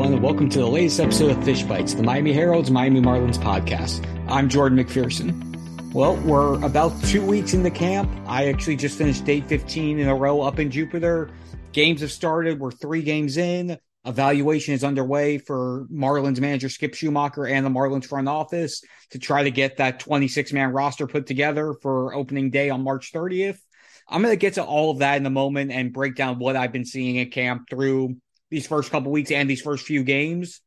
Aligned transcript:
Everyone, 0.00 0.14
and 0.14 0.24
welcome 0.24 0.48
to 0.48 0.58
the 0.60 0.66
latest 0.66 0.98
episode 0.98 1.36
of 1.36 1.44
Fish 1.44 1.62
Bites, 1.62 1.92
the 1.92 2.02
Miami 2.02 2.32
Herald's 2.32 2.70
Miami 2.70 3.02
Marlins 3.02 3.36
podcast. 3.36 4.02
I'm 4.30 4.48
Jordan 4.48 4.78
McPherson. 4.78 5.92
Well, 5.92 6.16
we're 6.24 6.54
about 6.64 6.98
two 7.04 7.22
weeks 7.22 7.52
in 7.52 7.62
the 7.62 7.70
camp. 7.70 8.10
I 8.26 8.48
actually 8.48 8.76
just 8.76 8.96
finished 8.96 9.26
day 9.26 9.42
15 9.42 9.98
in 9.98 10.08
a 10.08 10.14
row 10.14 10.40
up 10.40 10.58
in 10.58 10.70
Jupiter. 10.70 11.28
Games 11.72 12.00
have 12.00 12.10
started. 12.10 12.58
We're 12.58 12.70
three 12.70 13.02
games 13.02 13.36
in. 13.36 13.76
Evaluation 14.06 14.72
is 14.72 14.84
underway 14.84 15.36
for 15.36 15.86
Marlins 15.92 16.40
manager 16.40 16.70
Skip 16.70 16.92
Schumaker 16.92 17.50
and 17.50 17.66
the 17.66 17.70
Marlins 17.70 18.06
front 18.06 18.26
office 18.26 18.82
to 19.10 19.18
try 19.18 19.42
to 19.42 19.50
get 19.50 19.76
that 19.76 20.00
26 20.00 20.54
man 20.54 20.72
roster 20.72 21.06
put 21.08 21.26
together 21.26 21.74
for 21.74 22.14
opening 22.14 22.48
day 22.48 22.70
on 22.70 22.82
March 22.82 23.12
30th. 23.12 23.58
I'm 24.08 24.22
going 24.22 24.32
to 24.32 24.38
get 24.38 24.54
to 24.54 24.64
all 24.64 24.92
of 24.92 25.00
that 25.00 25.18
in 25.18 25.26
a 25.26 25.30
moment 25.30 25.72
and 25.72 25.92
break 25.92 26.14
down 26.14 26.38
what 26.38 26.56
I've 26.56 26.72
been 26.72 26.86
seeing 26.86 27.18
at 27.18 27.32
camp 27.32 27.68
through 27.68 28.16
these 28.50 28.66
first 28.66 28.90
couple 28.90 29.12
weeks 29.12 29.30
and 29.30 29.48
these 29.48 29.62
first 29.62 29.86
few 29.86 30.04
games. 30.04 30.60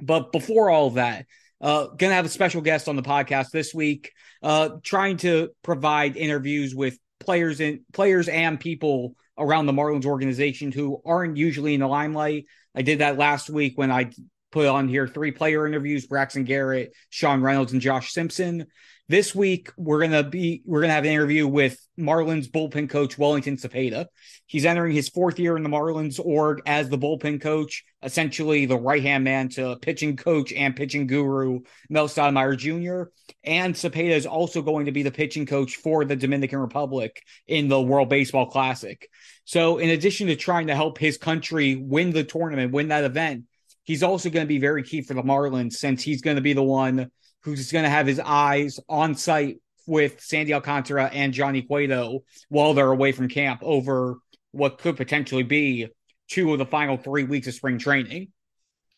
But 0.00 0.32
before 0.32 0.70
all 0.70 0.90
that, 0.90 1.26
uh, 1.60 1.88
gonna 1.88 2.14
have 2.14 2.26
a 2.26 2.30
special 2.30 2.60
guest 2.60 2.88
on 2.88 2.96
the 2.96 3.02
podcast 3.02 3.50
this 3.50 3.74
week, 3.74 4.12
uh, 4.42 4.70
trying 4.82 5.16
to 5.18 5.50
provide 5.62 6.16
interviews 6.16 6.74
with 6.74 6.98
players 7.20 7.60
and 7.60 7.80
players 7.92 8.28
and 8.28 8.60
people 8.60 9.14
around 9.36 9.66
the 9.66 9.72
Marlins 9.72 10.06
organization 10.06 10.72
who 10.72 11.00
aren't 11.04 11.36
usually 11.36 11.74
in 11.74 11.80
the 11.80 11.88
limelight. 11.88 12.46
I 12.74 12.82
did 12.82 13.00
that 13.00 13.18
last 13.18 13.50
week 13.50 13.76
when 13.76 13.90
I 13.90 14.10
put 14.50 14.66
on 14.66 14.88
here 14.88 15.08
three 15.08 15.32
player 15.32 15.66
interviews: 15.66 16.06
Braxton 16.06 16.44
Garrett, 16.44 16.92
Sean 17.10 17.42
Reynolds, 17.42 17.72
and 17.72 17.82
Josh 17.82 18.12
Simpson. 18.12 18.66
This 19.10 19.34
week 19.34 19.72
we're 19.78 20.02
gonna 20.02 20.22
be 20.22 20.60
we're 20.66 20.82
gonna 20.82 20.92
have 20.92 21.04
an 21.04 21.10
interview 21.10 21.48
with 21.48 21.80
Marlins 21.98 22.46
bullpen 22.46 22.90
coach 22.90 23.16
Wellington 23.16 23.56
Cepeda. 23.56 24.04
He's 24.44 24.66
entering 24.66 24.92
his 24.92 25.08
fourth 25.08 25.38
year 25.38 25.56
in 25.56 25.62
the 25.62 25.70
Marlins 25.70 26.20
org 26.22 26.60
as 26.66 26.90
the 26.90 26.98
bullpen 26.98 27.40
coach, 27.40 27.84
essentially 28.02 28.66
the 28.66 28.76
right 28.76 29.02
hand 29.02 29.24
man 29.24 29.48
to 29.50 29.76
pitching 29.80 30.18
coach 30.18 30.52
and 30.52 30.76
pitching 30.76 31.06
guru 31.06 31.60
Mel 31.88 32.06
Stottlemyre 32.06 32.58
Jr. 32.58 33.10
And 33.42 33.74
Cepeda 33.74 34.10
is 34.10 34.26
also 34.26 34.60
going 34.60 34.84
to 34.84 34.92
be 34.92 35.02
the 35.02 35.10
pitching 35.10 35.46
coach 35.46 35.76
for 35.76 36.04
the 36.04 36.14
Dominican 36.14 36.58
Republic 36.58 37.22
in 37.46 37.68
the 37.68 37.80
World 37.80 38.10
Baseball 38.10 38.50
Classic. 38.50 39.08
So, 39.46 39.78
in 39.78 39.88
addition 39.88 40.26
to 40.26 40.36
trying 40.36 40.66
to 40.66 40.74
help 40.74 40.98
his 40.98 41.16
country 41.16 41.76
win 41.76 42.10
the 42.10 42.24
tournament, 42.24 42.74
win 42.74 42.88
that 42.88 43.04
event, 43.04 43.44
he's 43.84 44.02
also 44.02 44.28
going 44.28 44.44
to 44.44 44.48
be 44.48 44.58
very 44.58 44.82
key 44.82 45.00
for 45.00 45.14
the 45.14 45.22
Marlins 45.22 45.72
since 45.72 46.02
he's 46.02 46.20
going 46.20 46.36
to 46.36 46.42
be 46.42 46.52
the 46.52 46.62
one 46.62 47.10
who's 47.42 47.72
going 47.72 47.84
to 47.84 47.90
have 47.90 48.06
his 48.06 48.20
eyes 48.20 48.80
on 48.88 49.14
site 49.14 49.60
with 49.86 50.20
Sandy 50.20 50.52
Alcantara 50.52 51.06
and 51.06 51.32
Johnny 51.32 51.62
Cueto 51.62 52.24
while 52.48 52.74
they're 52.74 52.92
away 52.92 53.12
from 53.12 53.28
camp 53.28 53.60
over 53.62 54.16
what 54.52 54.78
could 54.78 54.96
potentially 54.96 55.42
be 55.42 55.88
two 56.28 56.52
of 56.52 56.58
the 56.58 56.66
final 56.66 56.96
three 56.96 57.24
weeks 57.24 57.46
of 57.46 57.54
spring 57.54 57.78
training. 57.78 58.28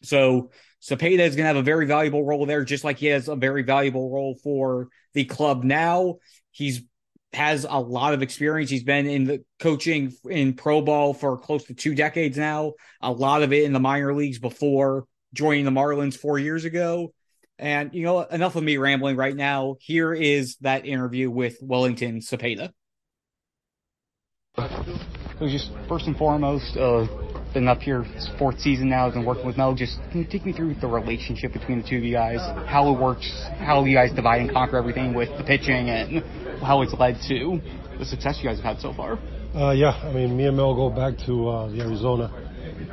So 0.02 0.50
Cepeda 0.82 1.20
is 1.20 1.36
going 1.36 1.44
to 1.44 1.48
have 1.48 1.56
a 1.56 1.62
very 1.62 1.86
valuable 1.86 2.24
role 2.24 2.46
there, 2.46 2.64
just 2.64 2.84
like 2.84 2.98
he 2.98 3.06
has 3.06 3.28
a 3.28 3.36
very 3.36 3.62
valuable 3.62 4.10
role 4.10 4.36
for 4.42 4.88
the 5.14 5.24
club 5.24 5.62
now. 5.62 6.16
He's 6.50 6.82
has 7.32 7.64
a 7.68 7.78
lot 7.78 8.12
of 8.12 8.22
experience. 8.22 8.70
He's 8.70 8.82
been 8.82 9.06
in 9.06 9.24
the 9.24 9.44
coaching 9.60 10.12
in 10.28 10.54
pro 10.54 10.80
ball 10.80 11.14
for 11.14 11.38
close 11.38 11.64
to 11.64 11.74
two 11.74 11.94
decades 11.94 12.36
now. 12.36 12.72
A 13.00 13.12
lot 13.12 13.42
of 13.42 13.52
it 13.52 13.62
in 13.62 13.72
the 13.72 13.78
minor 13.78 14.12
leagues 14.14 14.40
before 14.40 15.04
joining 15.32 15.64
the 15.64 15.70
Marlins 15.70 16.16
four 16.16 16.40
years 16.40 16.64
ago. 16.64 17.12
And, 17.60 17.92
you 17.92 18.04
know, 18.04 18.22
enough 18.22 18.56
of 18.56 18.64
me 18.64 18.78
rambling 18.78 19.16
right 19.16 19.36
now. 19.36 19.76
Here 19.80 20.14
is 20.14 20.56
that 20.62 20.86
interview 20.86 21.30
with 21.30 21.58
Wellington 21.60 22.20
Cepeda. 22.20 22.72
So 24.56 25.46
just 25.46 25.70
first 25.86 26.06
and 26.06 26.16
foremost, 26.16 26.74
uh, 26.78 27.06
been 27.52 27.68
up 27.68 27.80
here 27.80 28.06
fourth 28.38 28.58
season 28.60 28.88
now, 28.88 29.10
been 29.10 29.26
working 29.26 29.46
with 29.46 29.58
Mel. 29.58 29.74
Just 29.74 29.98
can 30.10 30.20
you 30.20 30.26
take 30.26 30.46
me 30.46 30.54
through 30.54 30.74
the 30.76 30.86
relationship 30.86 31.52
between 31.52 31.82
the 31.82 31.88
two 31.88 31.98
of 31.98 32.02
you 32.02 32.14
guys, 32.14 32.38
how 32.66 32.94
it 32.94 32.98
works, 32.98 33.30
how 33.58 33.84
you 33.84 33.94
guys 33.94 34.10
divide 34.12 34.40
and 34.40 34.50
conquer 34.50 34.78
everything 34.78 35.12
with 35.12 35.28
the 35.36 35.44
pitching, 35.44 35.90
and 35.90 36.24
how 36.62 36.80
it's 36.80 36.94
led 36.94 37.18
to 37.28 37.60
the 37.98 38.06
success 38.06 38.38
you 38.42 38.48
guys 38.48 38.56
have 38.56 38.64
had 38.64 38.80
so 38.80 38.94
far. 38.94 39.18
Uh, 39.54 39.72
yeah, 39.72 39.90
I 39.90 40.12
mean, 40.14 40.34
me 40.34 40.46
and 40.46 40.56
Mel 40.56 40.74
go 40.74 40.88
back 40.88 41.18
to 41.26 41.48
uh, 41.48 41.68
the 41.68 41.82
Arizona. 41.82 42.32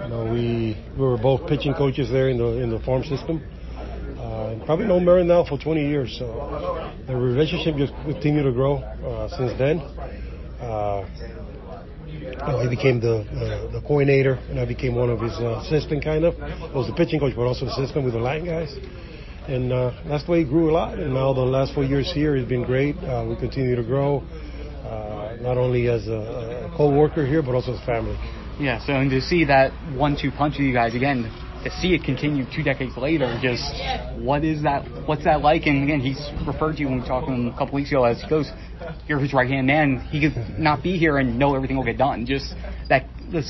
You 0.03 0.09
know, 0.09 0.25
we 0.25 0.77
we 0.97 1.05
were 1.05 1.17
both 1.17 1.47
pitching 1.47 1.73
coaches 1.73 2.09
there 2.09 2.27
in 2.27 2.37
the 2.37 2.61
in 2.61 2.69
the 2.69 2.79
farm 2.79 3.03
system. 3.03 3.41
Probably 4.67 4.85
known 4.85 5.05
Marin 5.05 5.27
now 5.29 5.45
for 5.45 5.57
20 5.57 5.79
years, 5.79 6.13
so 6.19 6.91
the 7.07 7.15
relationship 7.15 7.77
just 7.77 7.93
continued 8.03 8.43
to 8.43 8.51
grow 8.51 8.79
uh, 8.79 9.29
since 9.37 9.57
then. 9.57 9.79
Uh, 10.59 11.07
he 12.61 12.67
became 12.75 12.99
the 12.99 13.23
uh, 13.23 13.71
the 13.71 13.79
coordinator, 13.87 14.33
and 14.49 14.59
I 14.59 14.65
became 14.65 14.93
one 14.93 15.09
of 15.09 15.21
his 15.21 15.31
uh, 15.39 15.63
assistant, 15.63 16.03
kind 16.03 16.25
of. 16.25 16.35
I 16.41 16.75
was 16.75 16.85
the 16.85 16.93
pitching 16.93 17.17
coach, 17.21 17.31
but 17.33 17.43
also 17.43 17.65
assistant 17.65 18.03
with 18.03 18.13
the 18.13 18.19
line 18.19 18.43
guys. 18.43 18.75
And 19.47 19.71
uh, 19.71 20.03
that's 20.05 20.25
the 20.25 20.31
way 20.33 20.43
he 20.43 20.43
grew 20.43 20.69
a 20.69 20.73
lot. 20.73 20.99
And 20.99 21.13
now 21.13 21.31
the 21.31 21.47
last 21.47 21.73
four 21.73 21.85
years 21.85 22.11
here 22.13 22.35
has 22.35 22.45
been 22.45 22.65
great. 22.65 22.97
Uh, 22.97 23.25
we 23.25 23.37
continue 23.37 23.77
to 23.77 23.83
grow, 23.83 24.19
not 25.39 25.57
only 25.57 25.87
as 25.87 26.09
a, 26.09 26.67
a 26.67 26.75
co-worker 26.75 27.25
here, 27.25 27.41
but 27.41 27.55
also 27.55 27.71
as 27.71 27.85
family. 27.85 28.17
Yeah. 28.59 28.85
So 28.85 28.91
and 28.91 29.09
to 29.11 29.21
see 29.21 29.45
that 29.45 29.71
one-two 29.95 30.31
punch 30.31 30.55
of 30.55 30.61
you 30.61 30.73
guys 30.73 30.93
again, 30.93 31.31
to 31.63 31.71
see 31.81 31.93
it 31.93 32.03
continue 32.03 32.45
two 32.55 32.63
decades 32.63 32.95
later, 32.97 33.37
just 33.41 33.63
what 34.17 34.43
is 34.43 34.63
that? 34.63 34.85
What's 35.07 35.23
that 35.23 35.41
like? 35.41 35.65
And 35.65 35.83
again, 35.83 35.99
he's 35.99 36.19
referred 36.45 36.77
to 36.77 36.81
you 36.81 36.89
when 36.89 37.01
we 37.01 37.07
talked 37.07 37.27
to 37.27 37.33
him 37.33 37.47
a 37.47 37.57
couple 37.57 37.75
weeks 37.75 37.89
ago 37.89 38.03
as 38.03 38.21
he 38.21 38.29
goes, 38.29 38.51
"You're 39.07 39.19
his 39.19 39.33
right 39.33 39.49
hand 39.49 39.67
man. 39.67 39.99
He 40.11 40.21
could 40.21 40.59
not 40.59 40.83
be 40.83 40.97
here 40.97 41.17
and 41.17 41.37
know 41.39 41.55
everything 41.55 41.77
will 41.77 41.83
get 41.83 41.97
done." 41.97 42.25
Just 42.25 42.53
that 42.89 43.07
the 43.31 43.43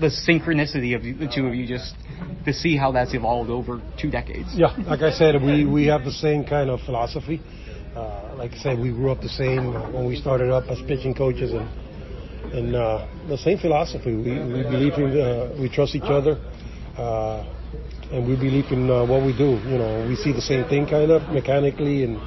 the 0.00 0.10
synchronicity 0.28 0.94
of 0.94 1.02
the 1.02 1.32
two 1.32 1.46
of 1.46 1.54
you, 1.54 1.66
just 1.66 1.94
to 2.44 2.52
see 2.52 2.76
how 2.76 2.92
that's 2.92 3.14
evolved 3.14 3.50
over 3.50 3.80
two 4.00 4.10
decades. 4.10 4.48
Yeah, 4.54 4.76
like 4.86 5.00
I 5.00 5.12
said, 5.12 5.40
we 5.42 5.64
we 5.64 5.86
have 5.86 6.04
the 6.04 6.12
same 6.12 6.44
kind 6.44 6.70
of 6.70 6.80
philosophy. 6.80 7.40
Uh, 7.94 8.34
like 8.36 8.52
I 8.52 8.58
said, 8.58 8.78
we 8.78 8.90
grew 8.90 9.10
up 9.10 9.22
the 9.22 9.28
same 9.28 9.72
when 9.92 10.06
we 10.06 10.16
started 10.16 10.50
up 10.50 10.64
as 10.70 10.78
pitching 10.86 11.14
coaches 11.14 11.52
and. 11.52 11.68
And 12.46 12.76
uh, 12.76 13.08
the 13.28 13.36
same 13.36 13.58
philosophy. 13.58 14.14
We, 14.14 14.38
we 14.38 14.62
believe 14.62 14.92
in, 14.94 15.20
uh, 15.20 15.56
we 15.60 15.68
trust 15.68 15.96
each 15.96 16.04
other 16.04 16.40
uh, 16.98 17.44
and 18.12 18.26
we 18.26 18.36
believe 18.36 18.66
in 18.70 18.90
uh, 18.90 19.04
what 19.04 19.24
we 19.24 19.36
do. 19.36 19.58
You 19.68 19.78
know, 19.78 20.06
we 20.08 20.16
see 20.16 20.32
the 20.32 20.42
same 20.42 20.64
thing 20.68 20.86
kind 20.86 21.10
of 21.10 21.22
mechanically 21.32 22.04
and 22.04 22.20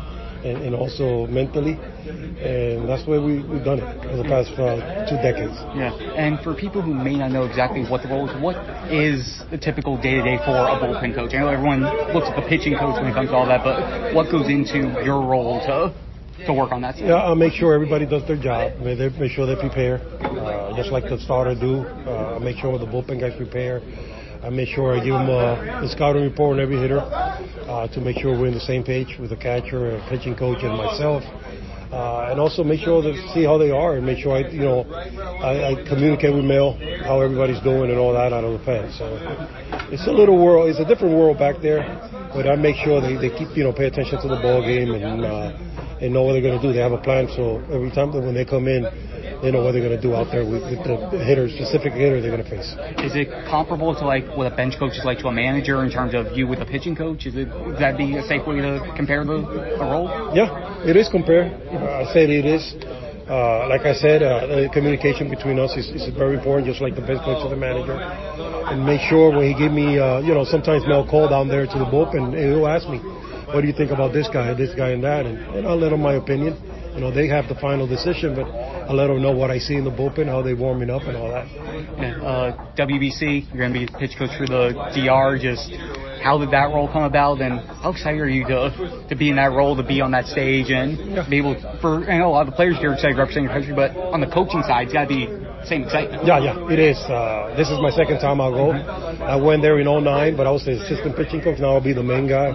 and, 0.43 0.63
and 0.63 0.75
also 0.75 1.27
mentally, 1.27 1.75
and 1.75 2.87
that's 2.87 3.03
the 3.03 3.11
way 3.11 3.19
we, 3.19 3.43
we've 3.43 3.63
done 3.63 3.79
it 3.79 3.89
for 4.07 4.15
the 4.15 4.23
past 4.23 4.51
uh, 4.55 5.03
two 5.09 5.17
decades. 5.19 5.51
Yeah, 5.75 5.91
and 6.15 6.39
for 6.39 6.55
people 6.55 6.81
who 6.81 6.93
may 6.93 7.15
not 7.15 7.31
know 7.31 7.43
exactly 7.43 7.83
what 7.83 8.03
the 8.03 8.07
role 8.07 8.29
is, 8.29 8.41
what 8.41 8.55
is 8.91 9.43
the 9.51 9.57
typical 9.57 9.99
day-to-day 9.99 10.37
for 10.45 10.55
a 10.55 10.79
bullpen 10.79 11.13
coach? 11.13 11.33
I 11.33 11.39
know 11.39 11.49
everyone 11.49 11.83
looks 12.13 12.29
at 12.29 12.35
the 12.35 12.47
pitching 12.47 12.77
coach 12.77 12.95
when 12.95 13.11
it 13.11 13.13
comes 13.13 13.29
to 13.29 13.35
all 13.35 13.47
that, 13.47 13.63
but 13.63 14.15
what 14.15 14.31
goes 14.31 14.47
into 14.47 14.79
your 15.03 15.19
role 15.25 15.59
to 15.67 15.93
to 16.45 16.53
work 16.53 16.71
on 16.71 16.81
that 16.81 16.95
side? 16.95 17.07
Yeah, 17.07 17.15
I'll 17.15 17.35
make 17.35 17.51
sure 17.53 17.73
everybody 17.73 18.05
does 18.05 18.25
their 18.25 18.39
job. 18.39 18.79
Make, 18.79 18.99
make 19.19 19.31
sure 19.31 19.45
they 19.45 19.59
prepare, 19.59 19.99
uh, 20.23 20.75
just 20.77 20.89
like 20.89 21.03
the 21.03 21.19
starter 21.19 21.53
do. 21.53 21.83
Uh, 22.07 22.39
make 22.39 22.57
sure 22.57 22.77
the 22.79 22.85
bullpen 22.85 23.19
guys 23.19 23.35
prepare. 23.35 23.81
I 24.41 24.49
make 24.49 24.69
sure 24.69 24.95
I 24.95 25.03
give 25.03 25.13
them 25.13 25.29
uh, 25.29 25.81
the 25.81 25.89
scouting 25.89 26.23
report 26.23 26.57
on 26.57 26.59
every 26.63 26.79
hitter 26.79 26.99
uh, 26.99 27.87
to 27.93 27.99
make 27.99 28.17
sure 28.19 28.31
we're 28.39 28.47
in 28.47 28.53
the 28.53 28.59
same 28.59 28.83
page 28.83 29.17
with 29.19 29.31
the 29.31 29.35
catcher, 29.35 29.91
and 29.91 30.03
pitching 30.09 30.35
coach, 30.35 30.63
and 30.63 30.77
myself. 30.77 31.23
Uh, 31.91 32.29
and 32.29 32.39
also 32.39 32.63
make 32.63 32.79
sure 32.79 33.01
to 33.01 33.17
see 33.33 33.43
how 33.43 33.57
they 33.57 33.71
are 33.71 33.97
and 33.97 34.05
make 34.05 34.19
sure 34.19 34.37
I, 34.37 34.47
you 34.49 34.61
know, 34.61 34.85
I, 35.41 35.73
I 35.73 35.89
communicate 35.89 36.35
with 36.35 36.45
Mel 36.45 36.77
how 37.03 37.19
everybody's 37.19 37.59
doing 37.61 37.89
and 37.89 37.97
all 37.97 38.13
that 38.13 38.31
out 38.31 38.43
of 38.45 38.53
the 38.53 38.63
fence. 38.63 38.95
So 38.97 39.17
it's 39.89 40.05
a 40.05 40.11
little 40.11 40.37
world, 40.37 40.69
it's 40.69 40.79
a 40.79 40.85
different 40.85 41.17
world 41.17 41.39
back 41.39 41.55
there, 41.61 41.81
but 42.31 42.47
I 42.47 42.55
make 42.55 42.77
sure 42.77 43.01
they, 43.01 43.17
they 43.17 43.35
keep, 43.35 43.57
you 43.57 43.63
know, 43.63 43.73
pay 43.73 43.87
attention 43.87 44.21
to 44.21 44.27
the 44.29 44.37
ball 44.37 44.61
game 44.61 44.93
and 44.93 45.25
uh, 45.25 45.57
and 45.99 46.13
know 46.13 46.23
what 46.23 46.33
they're 46.33 46.41
going 46.41 46.59
to 46.59 46.65
do. 46.65 46.71
They 46.71 46.79
have 46.79 46.93
a 46.93 47.01
plan, 47.01 47.27
so 47.35 47.59
every 47.73 47.91
time 47.91 48.13
when 48.13 48.33
they 48.33 48.45
come 48.45 48.67
in, 48.67 48.85
they 49.41 49.51
know 49.51 49.63
what 49.63 49.71
they're 49.71 49.85
going 49.85 49.95
to 49.95 50.01
do 50.01 50.15
out 50.15 50.27
there 50.31 50.43
with, 50.43 50.63
with 50.63 50.83
the 50.83 51.23
hitter, 51.23 51.47
specific 51.47 51.93
hitter 51.93 52.21
they're 52.21 52.31
going 52.31 52.43
to 52.43 52.49
face. 52.49 52.75
Is 52.99 53.15
it 53.15 53.31
comparable 53.47 53.95
to 53.95 54.05
like 54.05 54.27
what 54.35 54.51
a 54.51 54.55
bench 54.55 54.75
coach 54.77 54.93
is 54.93 55.05
like 55.05 55.19
to 55.19 55.27
a 55.27 55.31
manager 55.31 55.83
in 55.83 55.91
terms 55.91 56.13
of 56.13 56.35
you 56.35 56.47
with 56.47 56.59
a 56.59 56.65
pitching 56.65 56.95
coach? 56.95 57.25
Is 57.25 57.35
it 57.35 57.47
would 57.47 57.77
that 57.79 57.97
be 57.97 58.17
a 58.17 58.23
safe 58.23 58.45
way 58.45 58.59
to 58.59 58.79
compare 58.95 59.23
the, 59.23 59.39
the 59.79 59.85
role? 59.85 60.31
Yeah, 60.35 60.83
it 60.83 60.95
is 60.95 61.07
compare. 61.09 61.55
Uh, 61.71 62.03
I 62.03 62.13
said 62.13 62.29
it 62.29 62.45
is. 62.45 62.75
Uh, 63.29 63.69
like 63.69 63.85
I 63.85 63.93
said, 63.93 64.23
uh, 64.23 64.47
the 64.47 64.69
communication 64.73 65.29
between 65.29 65.59
us 65.59 65.77
is, 65.77 65.85
is, 65.93 66.09
very 66.17 66.33
important, 66.33 66.65
just 66.65 66.81
like 66.81 66.95
the 66.95 67.05
bench 67.05 67.21
coach 67.21 67.37
to 67.45 67.49
the 67.49 67.55
manager. 67.55 67.93
And 67.93 68.83
make 68.83 69.01
sure 69.05 69.29
when 69.29 69.45
he 69.45 69.53
give 69.53 69.71
me, 69.71 70.01
uh, 70.01 70.17
you 70.25 70.33
know, 70.33 70.43
sometimes 70.43 70.81
Mel 70.89 71.05
call 71.05 71.29
down 71.29 71.47
there 71.47 71.69
to 71.69 71.77
the 71.77 71.85
bullpen, 71.85 72.33
and 72.33 72.57
he'll 72.57 72.65
ask 72.65 72.89
me, 72.89 72.97
what 73.53 73.61
do 73.61 73.67
you 73.67 73.73
think 73.77 73.91
about 73.91 74.13
this 74.13 74.27
guy, 74.33 74.49
this 74.57 74.73
guy, 74.73 74.97
and 74.97 75.03
that? 75.03 75.27
And, 75.27 75.37
and 75.53 75.67
I'll 75.67 75.77
let 75.77 75.93
him 75.93 76.01
my 76.01 76.15
opinion. 76.17 76.57
You 76.99 77.05
know, 77.05 77.15
they 77.15 77.29
have 77.29 77.47
the 77.47 77.55
final 77.55 77.87
decision, 77.87 78.35
but 78.35 78.43
I 78.43 78.91
let 78.91 79.07
them 79.07 79.21
know 79.21 79.31
what 79.31 79.49
I 79.49 79.57
see 79.57 79.75
in 79.75 79.85
the 79.85 79.89
bullpen, 79.89 80.27
how 80.27 80.41
they're 80.41 80.53
warming 80.53 80.89
up, 80.89 81.03
and 81.03 81.15
all 81.15 81.31
that. 81.31 81.47
Yeah, 81.95 82.19
uh, 82.19 82.75
WBC, 82.75 83.47
you're 83.47 83.69
going 83.69 83.71
to 83.71 83.79
be 83.79 83.87
pitch 83.87 84.19
coach 84.19 84.35
for 84.35 84.43
the 84.43 84.75
DR. 84.91 85.39
Just 85.39 85.71
how 86.19 86.37
did 86.37 86.51
that 86.51 86.75
role 86.75 86.91
come 86.91 87.03
about, 87.03 87.39
and 87.39 87.63
how 87.79 87.91
excited 87.91 88.19
are 88.19 88.27
you 88.27 88.43
to 88.51 89.07
to 89.07 89.15
be 89.15 89.29
in 89.29 89.37
that 89.37 89.55
role, 89.55 89.77
to 89.77 89.81
be 89.81 90.01
on 90.01 90.11
that 90.11 90.25
stage, 90.25 90.71
and 90.71 91.15
yeah. 91.15 91.23
be 91.23 91.37
able 91.37 91.55
for 91.79 92.03
I 92.03 92.17
know 92.17 92.27
a 92.27 92.35
lot 92.35 92.47
of 92.47 92.51
the 92.51 92.57
players 92.59 92.75
here 92.79 92.91
are 92.91 92.95
excited 92.95 93.15
to 93.15 93.19
represent 93.23 93.47
your 93.47 93.53
country, 93.55 93.71
but 93.73 93.95
on 93.95 94.19
the 94.19 94.27
coaching 94.27 94.59
side, 94.67 94.91
it's 94.91 94.93
got 94.93 95.07
to 95.07 95.07
be 95.07 95.23
the 95.23 95.67
same 95.71 95.87
excitement. 95.87 96.27
Yeah, 96.27 96.43
yeah, 96.43 96.67
it 96.67 96.83
is. 96.83 96.99
Uh, 97.07 97.55
this 97.55 97.71
is 97.71 97.79
my 97.79 97.95
second 97.95 98.19
time 98.19 98.41
I'll 98.43 98.51
go. 98.51 98.75
I 98.75 99.39
went 99.39 99.61
there 99.61 99.79
in 99.79 99.87
09, 99.87 100.35
but 100.35 100.47
I 100.47 100.51
was 100.51 100.65
the 100.65 100.75
assistant 100.83 101.15
pitching 101.15 101.39
coach. 101.39 101.63
Now 101.63 101.79
I'll 101.79 101.83
be 101.83 101.95
the 101.95 102.03
main 102.03 102.27
guy. 102.27 102.51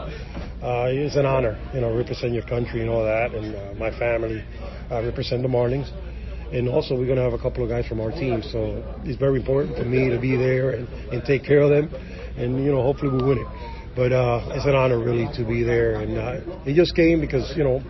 Uh, 0.65 0.89
it's 0.89 1.15
an 1.17 1.27
honor, 1.27 1.61
you 1.75 1.81
know, 1.83 1.95
represent 1.95 2.33
your 2.33 2.43
country 2.43 2.81
and 2.81 2.89
all 2.89 3.05
that, 3.05 3.35
and 3.35 3.55
uh, 3.55 3.75
my 3.75 3.91
family 3.99 4.43
uh, 4.91 5.03
represent 5.03 5.43
the 5.43 5.49
Marlins. 5.49 5.93
And 6.57 6.71
also, 6.71 6.95
we're 6.95 7.05
going 7.05 7.19
to 7.19 7.23
have 7.23 7.35
a 7.35 7.39
couple 7.39 7.63
of 7.63 7.69
guys 7.69 7.87
from 7.87 8.01
our 8.01 8.11
team, 8.11 8.43
so 8.43 8.83
it's 9.05 9.19
very 9.21 9.37
important 9.37 9.77
for 9.77 9.85
me 9.85 10.09
to 10.09 10.19
be 10.19 10.39
there 10.39 10.71
and, 10.71 10.89
and 11.13 11.23
take 11.25 11.45
care 11.45 11.61
of 11.61 11.69
them, 11.69 11.93
and 12.39 12.65
you 12.65 12.73
know, 12.73 12.81
hopefully 12.81 13.13
we 13.13 13.23
win 13.23 13.39
it. 13.45 13.74
But 13.97 14.13
uh, 14.13 14.55
it's 14.55 14.67
an 14.67 14.75
honor 14.75 14.99
really 14.99 15.29
to 15.37 15.45
be 15.45 15.63
there, 15.63 15.95
and 15.95 16.19
uh, 16.19 16.65
it 16.67 16.75
just 16.75 16.97
came 16.97 17.21
because 17.21 17.57
you 17.57 17.63
know 17.63 17.81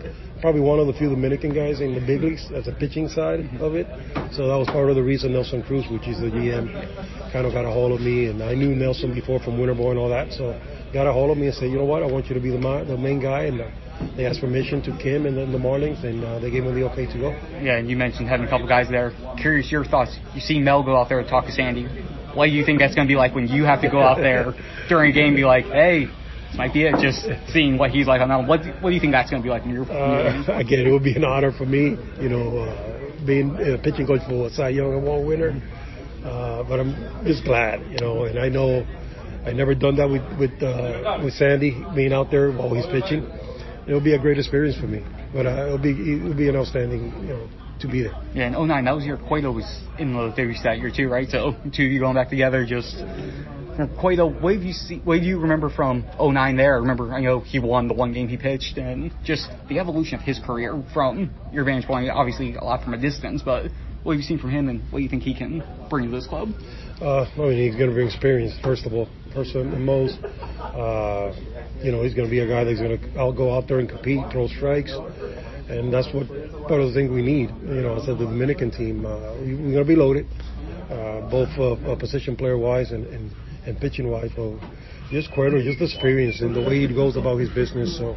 probably 0.41 0.61
one 0.61 0.79
of 0.79 0.85
the 0.85 0.93
few 0.93 1.09
Dominican 1.09 1.53
guys 1.53 1.81
in 1.81 1.95
the 1.95 2.01
big 2.01 2.21
leagues 2.21 2.51
as 2.53 2.67
a 2.67 2.71
pitching 2.71 3.09
side 3.09 3.39
of 3.59 3.73
it. 3.73 3.87
So 4.31 4.47
that 4.47 4.57
was 4.57 4.67
part 4.67 4.89
of 4.89 4.95
the 4.95 5.03
reason 5.03 5.33
Nelson 5.33 5.63
Cruz, 5.63 5.85
which 5.89 6.07
is 6.07 6.19
the 6.19 6.27
GM, 6.27 6.69
kind 7.31 7.47
of 7.47 7.53
got 7.53 7.65
a 7.65 7.71
hold 7.71 7.93
of 7.93 8.01
me, 8.01 8.27
and 8.27 8.43
I 8.43 8.53
knew 8.53 8.75
Nelson 8.75 9.13
before 9.13 9.39
from 9.39 9.57
Winterboy 9.57 9.91
and 9.91 9.99
all 9.99 10.09
that, 10.09 10.33
so 10.33 10.53
got 10.93 11.07
a 11.07 11.13
hold 11.13 11.31
of 11.31 11.37
me 11.37 11.47
and 11.47 11.55
said, 11.55 11.71
you 11.71 11.77
know 11.77 11.85
what, 11.85 12.03
I 12.03 12.05
want 12.05 12.27
you 12.27 12.35
to 12.35 12.41
be 12.41 12.51
the, 12.51 12.59
the 12.87 12.97
main 12.97 13.19
guy, 13.19 13.43
and 13.43 13.61
uh, 13.61 13.69
they 14.15 14.25
asked 14.25 14.41
permission 14.41 14.81
to 14.83 14.95
Kim 15.01 15.25
and 15.25 15.35
the 15.35 15.57
Marlins, 15.57 16.03
and 16.03 16.23
uh, 16.23 16.39
they 16.39 16.51
gave 16.51 16.63
me 16.63 16.73
the 16.73 16.83
okay 16.91 17.05
to 17.07 17.17
go. 17.17 17.29
Yeah, 17.61 17.77
and 17.77 17.89
you 17.89 17.97
mentioned 17.97 18.27
having 18.29 18.45
a 18.45 18.49
couple 18.49 18.67
guys 18.67 18.87
there. 18.89 19.13
Curious 19.41 19.71
your 19.71 19.83
thoughts. 19.83 20.15
You 20.33 20.41
see 20.41 20.59
Mel 20.59 20.83
go 20.83 20.95
out 20.95 21.09
there 21.09 21.19
and 21.19 21.27
talk 21.27 21.45
to 21.45 21.51
Sandy. 21.51 21.87
What 22.35 22.47
do 22.47 22.51
you 22.51 22.65
think 22.65 22.79
that's 22.79 22.95
going 22.95 23.07
to 23.07 23.11
be 23.11 23.17
like 23.17 23.33
when 23.33 23.47
you 23.47 23.63
have 23.63 23.81
to 23.81 23.89
go 23.89 24.01
out 24.01 24.17
there 24.17 24.53
during 24.89 25.11
a 25.11 25.13
game 25.13 25.27
and 25.27 25.35
be 25.35 25.45
like, 25.45 25.65
hey, 25.65 26.05
this 26.05 26.57
might 26.57 26.73
be 26.73 26.83
it, 26.83 26.95
just 27.01 27.25
seeing 27.51 27.77
what 27.77 27.91
he's 27.91 28.07
like 28.07 28.21
on 28.21 28.29
that. 28.29 28.47
What, 28.47 28.65
what 28.81 28.89
do 28.89 28.95
you 28.95 29.01
think 29.01 29.13
that's 29.13 29.29
going 29.29 29.41
to 29.41 29.45
be 29.45 29.49
like 29.49 29.63
in 29.63 29.71
your, 29.71 29.89
uh, 29.89 30.59
Again, 30.59 30.85
it 30.85 30.91
would 30.91 31.03
be 31.03 31.15
an 31.15 31.23
honor 31.23 31.51
for 31.51 31.65
me, 31.65 31.97
you 32.21 32.29
know, 32.29 32.59
uh, 32.59 33.25
being 33.25 33.55
a 33.55 33.77
pitching 33.77 34.05
coach 34.05 34.21
for 34.27 34.47
a 34.47 34.49
Cy 34.49 34.69
Young 34.69 34.93
Award 34.93 35.27
winner. 35.27 35.61
Uh, 36.23 36.63
but 36.63 36.79
I'm 36.79 37.23
just 37.25 37.43
glad, 37.43 37.79
you 37.91 37.97
know, 38.01 38.25
and 38.25 38.39
I 38.39 38.49
know 38.49 38.85
I 39.45 39.53
never 39.53 39.75
done 39.75 39.95
that 39.97 40.09
with 40.09 40.25
with 40.39 40.57
uh, 40.63 41.21
with 41.23 41.33
Sandy 41.33 41.77
being 41.93 42.11
out 42.13 42.31
there 42.31 42.51
while 42.51 42.73
he's 42.73 42.87
pitching. 42.87 43.29
It'll 43.87 44.01
be 44.01 44.15
a 44.15 44.19
great 44.19 44.39
experience 44.39 44.75
for 44.75 44.87
me, 44.87 45.05
but 45.31 45.45
uh, 45.45 45.67
it'll 45.67 45.77
be 45.77 45.91
it'll 45.91 46.33
be 46.33 46.49
an 46.49 46.55
outstanding 46.55 47.13
you 47.21 47.29
know 47.29 47.49
to 47.85 47.91
be 47.91 48.03
there. 48.03 48.13
Yeah, 48.33 48.47
in 48.47 48.67
09, 48.67 48.85
that 48.85 48.95
was 48.95 49.05
your 49.05 49.17
Cueto 49.17 49.51
was 49.51 49.65
in 49.99 50.13
the 50.13 50.29
DR 50.35 50.53
that 50.63 50.79
year 50.79 50.91
too, 50.95 51.09
right? 51.09 51.27
So 51.29 51.53
two 51.75 51.85
of 51.85 51.91
you 51.91 51.99
going 51.99 52.15
back 52.15 52.29
together, 52.29 52.65
just 52.65 52.95
Cueto. 53.99 54.29
What 54.29 54.53
do 54.53 54.59
you 54.59 54.73
see? 54.73 54.99
What 55.03 55.19
do 55.19 55.25
you 55.25 55.39
remember 55.39 55.69
from 55.69 56.05
09 56.19 56.55
there? 56.55 56.75
I 56.75 56.79
remember, 56.79 57.13
I 57.13 57.19
know 57.19 57.41
he 57.41 57.59
won 57.59 57.87
the 57.87 57.93
one 57.93 58.13
game 58.13 58.27
he 58.27 58.37
pitched, 58.37 58.77
and 58.77 59.11
just 59.23 59.49
the 59.69 59.79
evolution 59.79 60.15
of 60.15 60.21
his 60.21 60.39
career 60.39 60.81
from 60.93 61.31
your 61.51 61.65
vantage 61.65 61.85
point. 61.85 62.09
Obviously, 62.09 62.55
a 62.55 62.63
lot 62.63 62.83
from 62.83 62.93
a 62.93 62.97
distance, 62.97 63.41
but 63.43 63.71
what 64.03 64.13
have 64.13 64.21
you 64.21 64.25
seen 64.25 64.39
from 64.39 64.51
him, 64.51 64.69
and 64.69 64.81
what 64.91 64.99
do 64.99 65.03
you 65.03 65.09
think 65.09 65.23
he 65.23 65.33
can 65.33 65.63
bring 65.89 66.05
to 66.05 66.11
this 66.11 66.27
club? 66.27 66.49
Uh, 67.01 67.23
I 67.23 67.37
mean, 67.37 67.57
he's 67.57 67.75
going 67.75 67.89
to 67.89 67.93
bring 67.93 68.07
experience, 68.07 68.53
first 68.63 68.85
of 68.85 68.93
all, 68.93 69.09
first 69.33 69.53
and 69.55 69.85
most. 69.85 70.17
Uh, 70.23 71.33
you 71.83 71.91
know, 71.91 72.03
he's 72.03 72.13
going 72.13 72.27
to 72.27 72.31
be 72.31 72.39
a 72.39 72.47
guy 72.47 72.63
that's 72.63 72.79
going 72.79 72.97
to 72.97 73.19
I'll 73.19 73.33
go 73.33 73.53
out 73.53 73.67
there 73.67 73.79
and 73.79 73.89
compete, 73.89 74.19
throw 74.31 74.47
strikes, 74.47 74.95
and 75.69 75.93
that's 75.93 76.07
what 76.13 76.27
part 76.67 76.81
of 76.81 76.89
the 76.89 76.93
thing 76.93 77.13
we 77.13 77.21
need. 77.21 77.49
You 77.67 77.81
know, 77.81 77.95
as 77.95 78.07
a 78.07 78.15
Dominican 78.15 78.71
team, 78.71 79.05
uh, 79.05 79.33
we're 79.39 79.79
to 79.79 79.85
be 79.85 79.95
loaded, 79.95 80.27
uh, 80.89 81.29
both 81.29 81.49
uh, 81.57 81.95
position 81.95 82.35
player 82.35 82.57
wise 82.57 82.91
and, 82.91 83.05
and, 83.07 83.31
and 83.65 83.79
pitching 83.79 84.09
wise. 84.09 84.31
So 84.35 84.59
just 85.11 85.31
Cueto, 85.33 85.61
just 85.61 85.79
the 85.79 85.85
experience 85.85 86.41
and 86.41 86.55
the 86.55 86.61
way 86.61 86.85
he 86.85 86.87
goes 86.93 87.15
about 87.15 87.37
his 87.37 87.49
business. 87.49 87.97
So, 87.97 88.15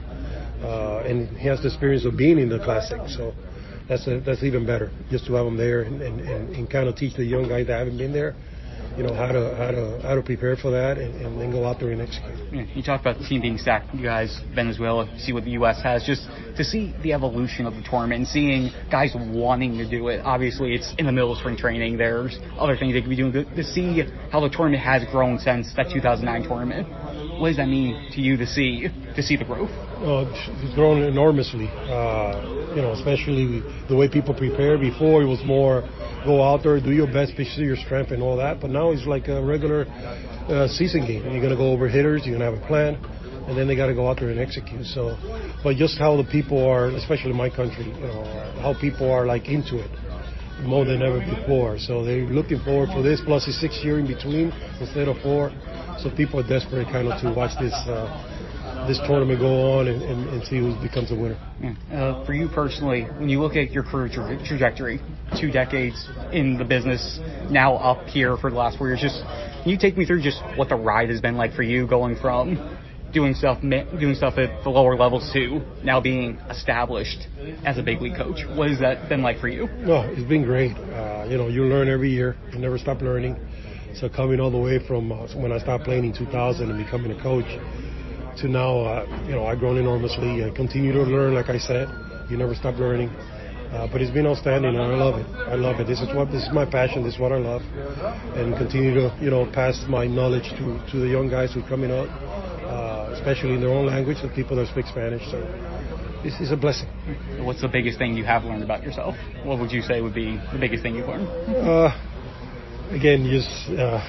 uh, 0.62 1.04
and 1.06 1.28
he 1.38 1.46
has 1.48 1.60
the 1.60 1.68
experience 1.68 2.04
of 2.04 2.16
being 2.16 2.38
in 2.38 2.48
the 2.48 2.58
classic. 2.58 3.00
So 3.08 3.32
that's 3.88 4.06
a, 4.06 4.20
that's 4.20 4.42
even 4.42 4.66
better 4.66 4.90
just 5.10 5.26
to 5.26 5.34
have 5.34 5.46
him 5.46 5.56
there 5.56 5.82
and, 5.82 6.02
and, 6.02 6.20
and, 6.20 6.56
and 6.56 6.70
kind 6.70 6.88
of 6.88 6.96
teach 6.96 7.16
the 7.16 7.24
young 7.24 7.48
guys 7.48 7.66
that 7.68 7.78
haven't 7.78 7.98
been 7.98 8.12
there 8.12 8.36
you 8.98 9.04
know 9.04 9.14
how 9.14 9.30
to 9.30 9.54
how 9.54 9.70
to 9.70 10.00
how 10.02 10.14
to 10.16 10.22
prepare 10.22 10.56
for 10.56 10.72
that 10.72 10.98
and, 10.98 11.14
and 11.24 11.40
then 11.40 11.52
go 11.52 11.64
out 11.64 11.78
there 11.78 11.92
and 11.92 12.02
execute. 12.02 12.34
Yeah, 12.52 12.66
you 12.74 12.82
talked 12.82 13.06
about 13.06 13.18
the 13.18 13.24
team 13.24 13.40
being 13.40 13.56
stacked. 13.56 13.94
You 13.94 14.02
guys, 14.02 14.40
Venezuela, 14.54 15.08
see 15.18 15.32
what 15.32 15.44
the 15.44 15.52
U.S. 15.52 15.80
has. 15.84 16.04
Just 16.04 16.26
to 16.56 16.64
see 16.64 16.96
the 17.02 17.12
evolution 17.12 17.64
of 17.64 17.74
the 17.74 17.82
tournament 17.82 18.18
and 18.18 18.28
seeing 18.28 18.72
guys 18.90 19.14
wanting 19.14 19.78
to 19.78 19.88
do 19.88 20.08
it. 20.08 20.20
Obviously, 20.24 20.74
it's 20.74 20.92
in 20.98 21.06
the 21.06 21.12
middle 21.12 21.32
of 21.32 21.38
spring 21.38 21.56
training. 21.56 21.96
There's 21.96 22.40
other 22.58 22.76
things 22.76 22.92
they 22.92 23.00
could 23.00 23.10
be 23.10 23.16
doing. 23.16 23.32
To 23.32 23.64
see 23.64 24.02
how 24.32 24.40
the 24.40 24.48
tournament 24.48 24.82
has 24.82 25.04
grown 25.12 25.38
since 25.38 25.72
that 25.76 25.90
2009 25.92 26.48
tournament. 26.48 26.88
What 27.38 27.48
does 27.48 27.56
that 27.58 27.68
mean 27.68 28.10
to 28.14 28.20
you 28.20 28.36
to 28.36 28.46
see 28.46 28.88
to 29.14 29.22
see 29.22 29.36
the 29.36 29.44
growth? 29.44 29.70
Uh, 29.70 30.26
it's 30.62 30.74
grown 30.74 31.02
enormously. 31.02 31.68
Uh, 31.68 32.74
you 32.74 32.82
know, 32.82 32.92
especially 32.92 33.62
the 33.88 33.96
way 33.96 34.08
people 34.08 34.34
prepare. 34.34 34.76
Before 34.76 35.22
it 35.22 35.26
was 35.26 35.40
more 35.44 35.82
go 36.24 36.42
out 36.42 36.62
there, 36.62 36.80
do 36.80 36.90
your 36.90 37.06
best, 37.06 37.36
be 37.36 37.44
your 37.56 37.76
strength 37.76 38.10
and 38.10 38.22
all 38.22 38.36
that. 38.36 38.60
But 38.60 38.70
now 38.70 38.90
it's 38.90 39.06
like 39.06 39.28
a 39.28 39.42
regular 39.44 39.86
uh, 40.48 40.68
season 40.68 41.06
game. 41.06 41.22
You're 41.30 41.40
going 41.40 41.54
to 41.54 41.56
go 41.56 41.70
over 41.70 41.88
hitters, 41.88 42.26
you're 42.26 42.36
going 42.36 42.46
to 42.46 42.56
have 42.56 42.62
a 42.62 42.66
plan, 42.66 42.94
and 43.46 43.56
then 43.56 43.68
they 43.68 43.76
got 43.76 43.86
to 43.86 43.94
go 43.94 44.08
out 44.08 44.18
there 44.18 44.30
and 44.30 44.40
execute. 44.40 44.86
So, 44.86 45.16
but 45.62 45.76
just 45.76 45.98
how 45.98 46.16
the 46.16 46.24
people 46.24 46.64
are, 46.66 46.88
especially 46.88 47.30
in 47.30 47.36
my 47.36 47.50
country, 47.50 47.86
you 47.86 48.06
know, 48.06 48.24
how 48.62 48.74
people 48.80 49.10
are 49.10 49.26
like 49.26 49.48
into 49.48 49.78
it 49.78 49.90
more 50.62 50.84
than 50.84 51.02
ever 51.02 51.20
before. 51.20 51.78
So 51.78 52.04
they're 52.04 52.26
looking 52.26 52.60
forward 52.60 52.90
for 52.92 53.02
this. 53.02 53.20
Plus, 53.24 53.46
it's 53.48 53.60
six 53.60 53.80
year 53.82 53.98
in 53.98 54.06
between 54.06 54.52
instead 54.80 55.08
of 55.08 55.20
four. 55.22 55.50
So 55.98 56.10
people 56.14 56.40
are 56.40 56.48
desperate 56.48 56.86
kind 56.86 57.08
of 57.08 57.20
to 57.22 57.32
watch 57.32 57.58
this. 57.60 57.74
Uh, 57.86 58.36
this 58.86 58.98
tournament 59.06 59.40
go 59.40 59.78
on 59.78 59.88
and, 59.88 60.02
and, 60.02 60.28
and 60.30 60.44
see 60.44 60.58
who 60.58 60.74
becomes 60.80 61.10
a 61.10 61.14
winner. 61.14 61.38
Yeah. 61.60 61.74
Uh, 61.92 62.24
for 62.24 62.32
you 62.32 62.48
personally, 62.48 63.02
when 63.18 63.28
you 63.28 63.40
look 63.40 63.56
at 63.56 63.70
your 63.70 63.82
career 63.82 64.08
tra- 64.08 64.46
trajectory, 64.46 65.00
two 65.38 65.50
decades 65.50 66.08
in 66.32 66.56
the 66.56 66.64
business, 66.64 67.18
now 67.50 67.74
up 67.76 68.06
here 68.06 68.36
for 68.36 68.50
the 68.50 68.56
last 68.56 68.78
four 68.78 68.88
years, 68.88 69.00
just 69.00 69.20
can 69.62 69.70
you 69.70 69.78
take 69.78 69.98
me 69.98 70.06
through 70.06 70.22
just 70.22 70.40
what 70.56 70.68
the 70.68 70.76
ride 70.76 71.10
has 71.10 71.20
been 71.20 71.36
like 71.36 71.52
for 71.54 71.62
you 71.62 71.86
going 71.86 72.16
from 72.16 72.77
doing 73.12 73.34
stuff 73.34 73.60
doing 73.62 74.14
stuff 74.14 74.34
at 74.38 74.62
the 74.64 74.70
lower 74.70 74.96
levels 74.96 75.30
too. 75.32 75.62
now 75.82 76.00
being 76.00 76.36
established 76.50 77.26
as 77.64 77.78
a 77.78 77.82
big 77.82 78.00
league 78.00 78.16
coach. 78.16 78.40
What 78.54 78.68
has 78.70 78.80
that 78.80 79.08
been 79.08 79.22
like 79.22 79.38
for 79.38 79.48
you? 79.48 79.66
No, 79.78 80.02
it's 80.02 80.28
been 80.28 80.44
great. 80.44 80.76
Uh, 80.76 81.26
you 81.28 81.36
know, 81.38 81.48
you 81.48 81.64
learn 81.64 81.88
every 81.88 82.10
year. 82.10 82.36
You 82.52 82.58
never 82.58 82.78
stop 82.78 83.00
learning. 83.00 83.36
So 83.94 84.08
coming 84.08 84.40
all 84.40 84.50
the 84.50 84.58
way 84.58 84.78
from 84.86 85.10
uh, 85.10 85.26
when 85.34 85.52
I 85.52 85.58
started 85.58 85.84
playing 85.84 86.04
in 86.04 86.12
2000 86.12 86.70
and 86.70 86.84
becoming 86.84 87.10
a 87.10 87.22
coach, 87.22 87.48
to 88.40 88.48
now, 88.48 88.78
uh, 88.78 89.24
you 89.26 89.32
know, 89.32 89.46
I've 89.46 89.58
grown 89.58 89.78
enormously 89.78 90.42
and 90.42 90.54
continue 90.54 90.92
to 90.92 91.02
learn. 91.02 91.34
Like 91.34 91.48
I 91.48 91.58
said, 91.58 91.88
you 92.30 92.36
never 92.36 92.54
stop 92.54 92.76
learning. 92.78 93.10
Uh, 93.72 93.86
but 93.92 94.00
it's 94.00 94.10
been 94.12 94.26
outstanding, 94.26 94.76
and 94.76 94.80
I 94.80 94.96
love 94.96 95.20
it. 95.20 95.26
I 95.44 95.54
love 95.54 95.78
it. 95.78 95.86
This 95.86 96.00
is 96.00 96.08
what 96.14 96.30
this 96.30 96.42
is 96.42 96.48
my 96.54 96.64
passion. 96.64 97.04
This 97.04 97.14
is 97.14 97.20
what 97.20 97.32
I 97.32 97.36
love, 97.36 97.60
and 98.32 98.56
continue 98.56 98.94
to 98.94 99.14
you 99.20 99.28
know 99.28 99.44
pass 99.52 99.84
my 99.88 100.06
knowledge 100.06 100.48
to, 100.56 100.80
to 100.90 100.96
the 101.00 101.06
young 101.06 101.28
guys 101.28 101.52
who 101.52 101.60
are 101.60 101.68
coming 101.68 101.90
up, 101.90 102.08
especially 103.18 103.54
in 103.54 103.60
their 103.60 103.70
own 103.70 103.86
language, 103.86 104.18
the 104.22 104.28
people 104.28 104.56
that 104.56 104.68
speak 104.68 104.86
Spanish. 104.86 105.22
So 105.30 105.40
this 106.22 106.34
is 106.40 106.50
a 106.50 106.56
blessing. 106.56 106.88
What's 107.44 107.60
the 107.60 107.68
biggest 107.68 107.98
thing 107.98 108.16
you 108.16 108.24
have 108.24 108.44
learned 108.44 108.62
about 108.62 108.82
yourself? 108.82 109.14
What 109.44 109.58
would 109.58 109.70
you 109.70 109.82
say 109.82 110.00
would 110.00 110.14
be 110.14 110.38
the 110.52 110.58
biggest 110.58 110.82
thing 110.82 110.96
you've 110.96 111.08
learned? 111.08 111.28
Uh, 111.28 111.90
again, 112.90 113.28
just 113.30 113.48
uh, 113.78 114.00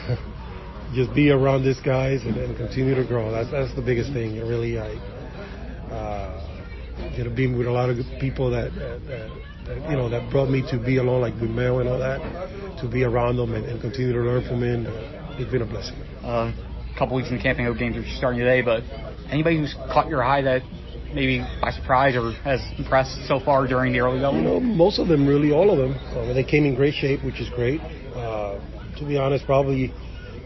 just 0.95 1.13
be 1.13 1.29
around 1.29 1.63
these 1.63 1.79
guys 1.81 2.23
and, 2.23 2.35
and, 2.37 2.57
continue 2.57 2.95
to 2.95 3.05
grow. 3.05 3.31
That's 3.31 3.51
that's 3.51 3.75
the 3.75 3.81
biggest 3.81 4.13
thing. 4.13 4.35
It 4.35 4.41
really, 4.41 4.79
I, 4.79 4.93
uh, 5.91 7.13
you 7.15 7.23
know, 7.23 7.35
being 7.35 7.57
with 7.57 7.67
a 7.67 7.71
lot 7.71 7.89
of 7.89 7.97
people 8.19 8.49
that, 8.51 8.73
that, 8.75 9.01
that, 9.65 9.89
you 9.89 9.95
know 9.95 10.09
that 10.09 10.31
brought 10.31 10.49
me 10.49 10.63
to 10.71 10.79
be 10.79 10.97
alone, 10.97 11.21
like 11.21 11.39
with 11.39 11.51
Mel 11.51 11.79
and 11.79 11.89
all 11.89 11.99
that, 11.99 12.19
to 12.81 12.87
be 12.87 13.03
around 13.03 13.37
them 13.37 13.53
and, 13.53 13.65
and 13.65 13.81
continue 13.81 14.13
to 14.13 14.19
learn 14.19 14.47
from 14.47 14.61
them. 14.61 14.85
It's 15.37 15.51
been 15.51 15.61
a 15.61 15.65
blessing. 15.65 15.95
Uh, 16.23 16.51
a 16.51 16.78
couple 16.99 17.15
weeks 17.15 17.29
in 17.29 17.37
the 17.37 17.41
camping 17.41 17.65
out 17.65 17.77
games 17.77 17.95
are 17.95 18.03
starting 18.17 18.39
today, 18.41 18.61
but 18.61 18.83
anybody 19.31 19.57
who's 19.57 19.73
caught 19.87 20.09
your 20.09 20.21
eye 20.21 20.41
that 20.41 20.61
maybe 21.13 21.39
by 21.61 21.71
surprise 21.71 22.13
or 22.15 22.33
has 22.43 22.59
impressed 22.77 23.25
so 23.25 23.39
far 23.39 23.65
during 23.67 23.93
the 23.93 23.99
early 23.99 24.19
going? 24.19 24.43
You 24.43 24.43
know, 24.43 24.59
most 24.59 24.99
of 24.99 25.07
them, 25.07 25.25
really, 25.25 25.51
all 25.51 25.71
of 25.71 25.77
them. 25.77 25.95
Uh, 26.11 26.33
they 26.33 26.43
came 26.43 26.65
in 26.65 26.75
great 26.75 26.93
shape, 26.93 27.23
which 27.23 27.39
is 27.39 27.49
great. 27.51 27.79
Uh, 28.13 28.59
to 28.99 29.07
be 29.07 29.17
honest, 29.17 29.45
probably 29.45 29.93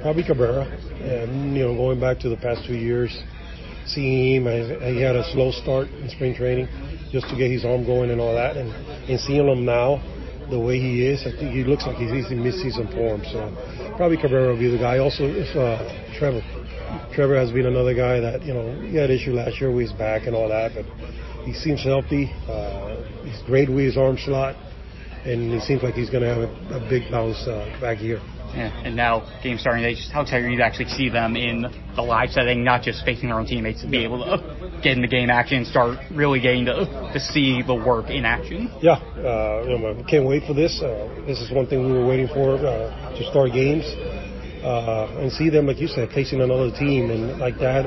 probably 0.01 0.23
Cabrera. 0.23 0.65
And 1.01 1.57
you 1.57 1.63
know, 1.63 1.75
going 1.75 1.99
back 1.99 2.19
to 2.19 2.29
the 2.29 2.37
past 2.37 2.67
two 2.67 2.75
years, 2.75 3.09
seeing 3.87 4.45
him, 4.45 4.45
he 4.45 5.01
had 5.01 5.15
a 5.15 5.25
slow 5.33 5.51
start 5.51 5.87
in 5.89 6.07
spring 6.09 6.35
training 6.35 6.67
just 7.11 7.27
to 7.29 7.35
get 7.35 7.49
his 7.49 7.65
arm 7.65 7.83
going 7.83 8.11
and 8.11 8.21
all 8.21 8.35
that, 8.35 8.57
and, 8.57 8.69
and 9.09 9.19
seeing 9.19 9.47
him 9.47 9.65
now 9.65 10.01
the 10.49 10.59
way 10.59 10.77
he 10.77 11.07
is, 11.07 11.25
I 11.25 11.31
think 11.31 11.53
he 11.53 11.63
looks 11.63 11.87
like 11.87 11.95
he's 11.95 12.29
in 12.29 12.43
mid-season 12.43 12.87
form. 12.91 13.23
So 13.25 13.49
probably 13.95 14.17
Cabrera 14.17 14.49
will 14.51 14.59
be 14.59 14.69
the 14.69 14.77
guy. 14.77 14.97
Also, 14.99 15.23
if 15.25 15.55
uh, 15.55 15.79
Trevor. 16.17 16.41
Trevor 17.13 17.35
has 17.35 17.51
been 17.51 17.65
another 17.65 17.93
guy 17.93 18.19
that 18.19 18.43
you 18.43 18.53
know 18.53 18.73
he 18.81 18.95
had 18.95 19.09
issue 19.09 19.33
last 19.33 19.59
year 19.59 19.71
with 19.71 19.89
his 19.89 19.93
back 19.97 20.27
and 20.27 20.35
all 20.35 20.49
that, 20.49 20.73
but 20.75 20.85
he 21.45 21.53
seems 21.53 21.83
healthy. 21.83 22.31
Uh, 22.47 23.01
he's 23.23 23.41
great 23.45 23.69
with 23.69 23.85
his 23.85 23.97
arm 23.97 24.17
slot, 24.17 24.55
and 25.25 25.51
he 25.51 25.59
seems 25.59 25.83
like 25.83 25.93
he's 25.93 26.09
going 26.09 26.23
to 26.23 26.29
have 26.29 26.43
a, 26.43 26.85
a, 26.85 26.89
big 26.89 27.09
bounce 27.11 27.47
uh, 27.47 27.65
back 27.81 27.97
here. 27.97 28.21
And 28.55 28.95
now 28.95 29.27
game 29.41 29.57
starting 29.57 29.83
day, 29.83 29.95
just 29.95 30.11
how 30.11 30.21
excited 30.21 30.45
are 30.45 30.49
you 30.49 30.57
to 30.57 30.63
actually 30.63 30.89
see 30.89 31.09
them 31.09 31.35
in 31.35 31.65
the 31.95 32.01
live 32.01 32.29
setting, 32.29 32.63
not 32.63 32.83
just 32.83 33.03
facing 33.05 33.29
their 33.29 33.39
own 33.39 33.45
teammates, 33.45 33.81
to 33.81 33.87
be 33.87 34.03
able 34.03 34.23
to 34.23 34.79
get 34.83 34.93
in 34.93 35.01
the 35.01 35.07
game 35.07 35.29
action, 35.29 35.57
and 35.57 35.67
start 35.67 35.97
really 36.11 36.39
getting 36.39 36.65
to 36.65 36.85
to 37.13 37.19
see 37.19 37.61
the 37.61 37.73
work 37.73 38.09
in 38.09 38.25
action. 38.25 38.69
Yeah, 38.81 38.93
uh, 38.93 39.63
you 39.67 39.77
know, 39.77 40.03
can't 40.07 40.25
wait 40.25 40.43
for 40.45 40.53
this. 40.53 40.81
Uh, 40.81 41.09
this 41.25 41.39
is 41.39 41.51
one 41.51 41.67
thing 41.67 41.85
we 41.85 41.93
were 41.93 42.05
waiting 42.05 42.27
for 42.27 42.55
uh, 42.55 43.17
to 43.17 43.23
start 43.29 43.53
games 43.53 43.85
uh, 44.63 45.19
and 45.19 45.31
see 45.31 45.49
them, 45.49 45.67
like 45.67 45.79
you 45.79 45.87
said, 45.87 46.09
facing 46.11 46.41
another 46.41 46.71
team 46.71 47.11
and 47.11 47.39
like 47.39 47.59
that. 47.59 47.85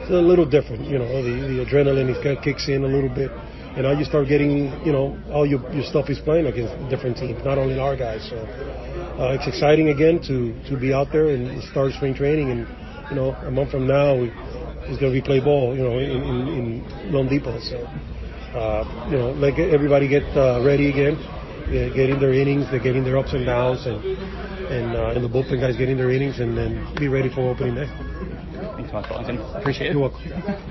It's 0.00 0.10
a 0.10 0.14
little 0.14 0.44
different, 0.44 0.84
you 0.84 0.98
know. 0.98 1.22
The, 1.22 1.32
the 1.48 1.64
adrenaline 1.64 2.42
kicks 2.42 2.68
in 2.68 2.84
a 2.84 2.86
little 2.86 3.08
bit, 3.08 3.30
and 3.74 3.82
now 3.82 3.92
you 3.92 4.04
start 4.04 4.28
getting, 4.28 4.72
you 4.84 4.92
know, 4.92 5.18
all 5.32 5.46
your 5.46 5.60
your 5.72 5.84
stuff 5.84 6.10
is 6.10 6.18
playing 6.18 6.46
against 6.46 6.74
different 6.88 7.16
teams, 7.16 7.44
not 7.44 7.58
only 7.58 7.78
our 7.78 7.96
guys. 7.96 8.26
So 8.28 8.36
uh, 8.36 9.36
it's 9.36 9.46
exciting 9.46 9.88
again 9.88 10.20
to 10.28 10.54
to 10.68 10.76
be 10.78 10.92
out 10.92 11.08
there 11.12 11.30
and 11.30 11.62
start 11.64 11.92
spring 11.92 12.14
training, 12.14 12.50
and 12.50 12.66
you 13.10 13.16
know, 13.16 13.34
a 13.46 13.50
month 13.50 13.70
from 13.70 13.86
now 13.86 14.16
we, 14.16 14.32
it's 14.86 15.00
going 15.00 15.12
to 15.12 15.18
be 15.20 15.22
play 15.22 15.40
ball, 15.40 15.76
you 15.76 15.82
know, 15.82 15.98
in 15.98 16.22
in, 16.22 16.36
in 16.58 16.64
loanDepot. 17.10 17.60
So 17.70 17.78
uh, 18.58 19.08
you 19.10 19.18
know, 19.18 19.30
like 19.32 19.58
everybody 19.58 20.08
get 20.08 20.24
uh, 20.36 20.62
ready 20.64 20.90
again 20.90 21.18
uh, 21.64 21.88
getting 21.94 22.20
their 22.20 22.32
innings, 22.32 22.66
they're 22.70 22.80
getting 22.82 23.04
their 23.04 23.16
ups 23.18 23.32
and 23.32 23.46
downs, 23.46 23.86
and 23.86 23.96
and, 24.64 24.96
uh, 24.96 25.12
and 25.14 25.24
the 25.24 25.28
bullpen 25.28 25.60
guys 25.60 25.76
getting 25.76 25.96
their 25.96 26.10
innings, 26.10 26.40
and 26.40 26.56
then 26.56 26.94
be 26.96 27.08
ready 27.08 27.28
for 27.28 27.50
opening 27.50 27.74
day. 27.74 27.86
Thanks 28.76 28.92
much, 28.92 29.06
Appreciate 29.54 29.88
it. 29.88 29.92
You're 29.92 30.00
welcome. 30.00 30.70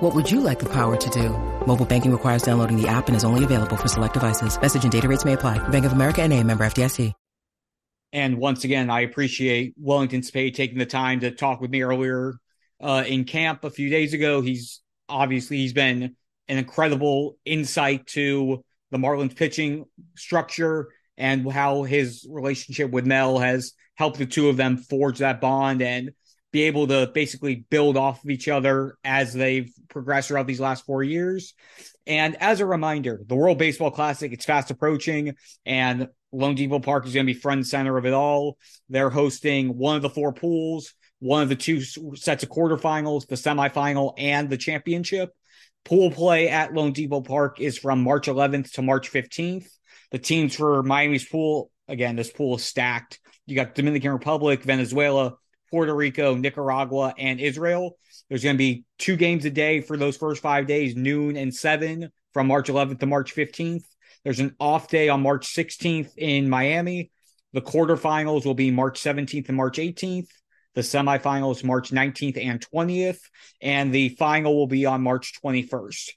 What 0.00 0.14
would 0.14 0.30
you 0.30 0.42
like 0.42 0.58
the 0.58 0.70
power 0.70 0.94
to 0.94 1.10
do? 1.10 1.30
Mobile 1.66 1.86
banking 1.86 2.12
requires 2.12 2.42
downloading 2.42 2.76
the 2.78 2.86
app 2.86 3.08
and 3.08 3.16
is 3.16 3.24
only 3.24 3.44
available 3.44 3.78
for 3.78 3.88
select 3.88 4.12
devices. 4.12 4.60
Message 4.60 4.82
and 4.82 4.92
data 4.92 5.08
rates 5.08 5.24
may 5.24 5.32
apply. 5.32 5.56
Bank 5.68 5.86
of 5.86 5.92
America 5.92 6.20
and 6.20 6.34
a 6.34 6.42
member 6.42 6.64
FDIC. 6.64 7.14
And 8.12 8.36
once 8.36 8.64
again, 8.64 8.90
I 8.90 9.00
appreciate 9.00 9.72
Wellington 9.78 10.20
Cepeda 10.20 10.54
taking 10.54 10.76
the 10.76 10.84
time 10.84 11.20
to 11.20 11.30
talk 11.30 11.62
with 11.62 11.70
me 11.70 11.80
earlier 11.80 12.34
uh, 12.78 13.04
in 13.06 13.24
camp 13.24 13.64
a 13.64 13.70
few 13.70 13.88
days 13.88 14.12
ago. 14.12 14.42
He's 14.42 14.82
obviously, 15.08 15.56
he's 15.56 15.72
been 15.72 16.14
an 16.46 16.58
incredible 16.58 17.38
insight 17.46 18.06
to 18.08 18.62
the 18.90 18.98
Marlins 18.98 19.34
pitching 19.34 19.86
structure 20.14 20.88
and 21.16 21.50
how 21.50 21.84
his 21.84 22.26
relationship 22.28 22.90
with 22.90 23.06
Mel 23.06 23.38
has 23.38 23.72
helped 23.94 24.18
the 24.18 24.26
two 24.26 24.50
of 24.50 24.58
them 24.58 24.76
forge 24.76 25.20
that 25.20 25.40
bond 25.40 25.80
and 25.80 26.10
be 26.56 26.62
able 26.62 26.86
to 26.86 27.06
basically 27.12 27.66
build 27.68 27.98
off 27.98 28.24
of 28.24 28.30
each 28.30 28.48
other 28.48 28.96
as 29.04 29.34
they've 29.34 29.70
progressed 29.90 30.28
throughout 30.28 30.46
these 30.46 30.58
last 30.58 30.86
four 30.86 31.02
years. 31.02 31.52
And 32.06 32.34
as 32.40 32.60
a 32.60 32.66
reminder, 32.66 33.20
the 33.26 33.34
World 33.34 33.58
Baseball 33.58 33.90
Classic, 33.90 34.32
it's 34.32 34.46
fast 34.46 34.70
approaching 34.70 35.34
and 35.66 36.08
loanDepot 36.34 36.82
Park 36.82 37.04
is 37.04 37.12
going 37.12 37.26
to 37.26 37.34
be 37.34 37.38
front 37.38 37.58
and 37.58 37.66
center 37.66 37.98
of 37.98 38.06
it 38.06 38.14
all. 38.14 38.56
They're 38.88 39.10
hosting 39.10 39.76
one 39.76 39.96
of 39.96 40.02
the 40.02 40.08
four 40.08 40.32
pools, 40.32 40.94
one 41.18 41.42
of 41.42 41.50
the 41.50 41.56
two 41.56 41.82
sets 41.82 42.42
of 42.42 42.48
quarterfinals, 42.48 43.26
the 43.26 43.34
semifinal, 43.34 44.14
and 44.16 44.48
the 44.48 44.56
championship. 44.56 45.34
Pool 45.84 46.10
play 46.10 46.48
at 46.48 46.70
loanDepot 46.70 47.28
Park 47.28 47.60
is 47.60 47.76
from 47.76 48.02
March 48.02 48.28
11th 48.28 48.72
to 48.72 48.82
March 48.82 49.12
15th. 49.12 49.68
The 50.10 50.18
teams 50.18 50.56
for 50.56 50.82
Miami's 50.82 51.28
pool, 51.28 51.70
again, 51.86 52.16
this 52.16 52.30
pool 52.30 52.56
is 52.56 52.64
stacked. 52.64 53.20
You 53.44 53.56
got 53.56 53.74
Dominican 53.74 54.12
Republic, 54.12 54.62
Venezuela, 54.62 55.36
Puerto 55.70 55.94
Rico, 55.94 56.34
Nicaragua, 56.34 57.14
and 57.18 57.40
Israel. 57.40 57.96
There's 58.28 58.42
going 58.42 58.56
to 58.56 58.58
be 58.58 58.84
two 58.98 59.16
games 59.16 59.44
a 59.44 59.50
day 59.50 59.80
for 59.80 59.96
those 59.96 60.16
first 60.16 60.42
five 60.42 60.66
days, 60.66 60.96
noon 60.96 61.36
and 61.36 61.54
seven 61.54 62.10
from 62.32 62.46
March 62.46 62.68
11th 62.68 63.00
to 63.00 63.06
March 63.06 63.34
15th. 63.34 63.84
There's 64.24 64.40
an 64.40 64.56
off 64.58 64.88
day 64.88 65.08
on 65.08 65.22
March 65.22 65.54
16th 65.54 66.16
in 66.16 66.48
Miami. 66.48 67.10
The 67.52 67.62
quarterfinals 67.62 68.44
will 68.44 68.54
be 68.54 68.70
March 68.70 69.00
17th 69.00 69.48
and 69.48 69.56
March 69.56 69.78
18th. 69.78 70.28
The 70.74 70.82
semifinals 70.82 71.64
March 71.64 71.90
19th 71.90 72.36
and 72.36 72.60
20th, 72.60 73.20
and 73.62 73.94
the 73.94 74.10
final 74.10 74.54
will 74.54 74.66
be 74.66 74.84
on 74.84 75.00
March 75.00 75.32
21st. 75.42 76.10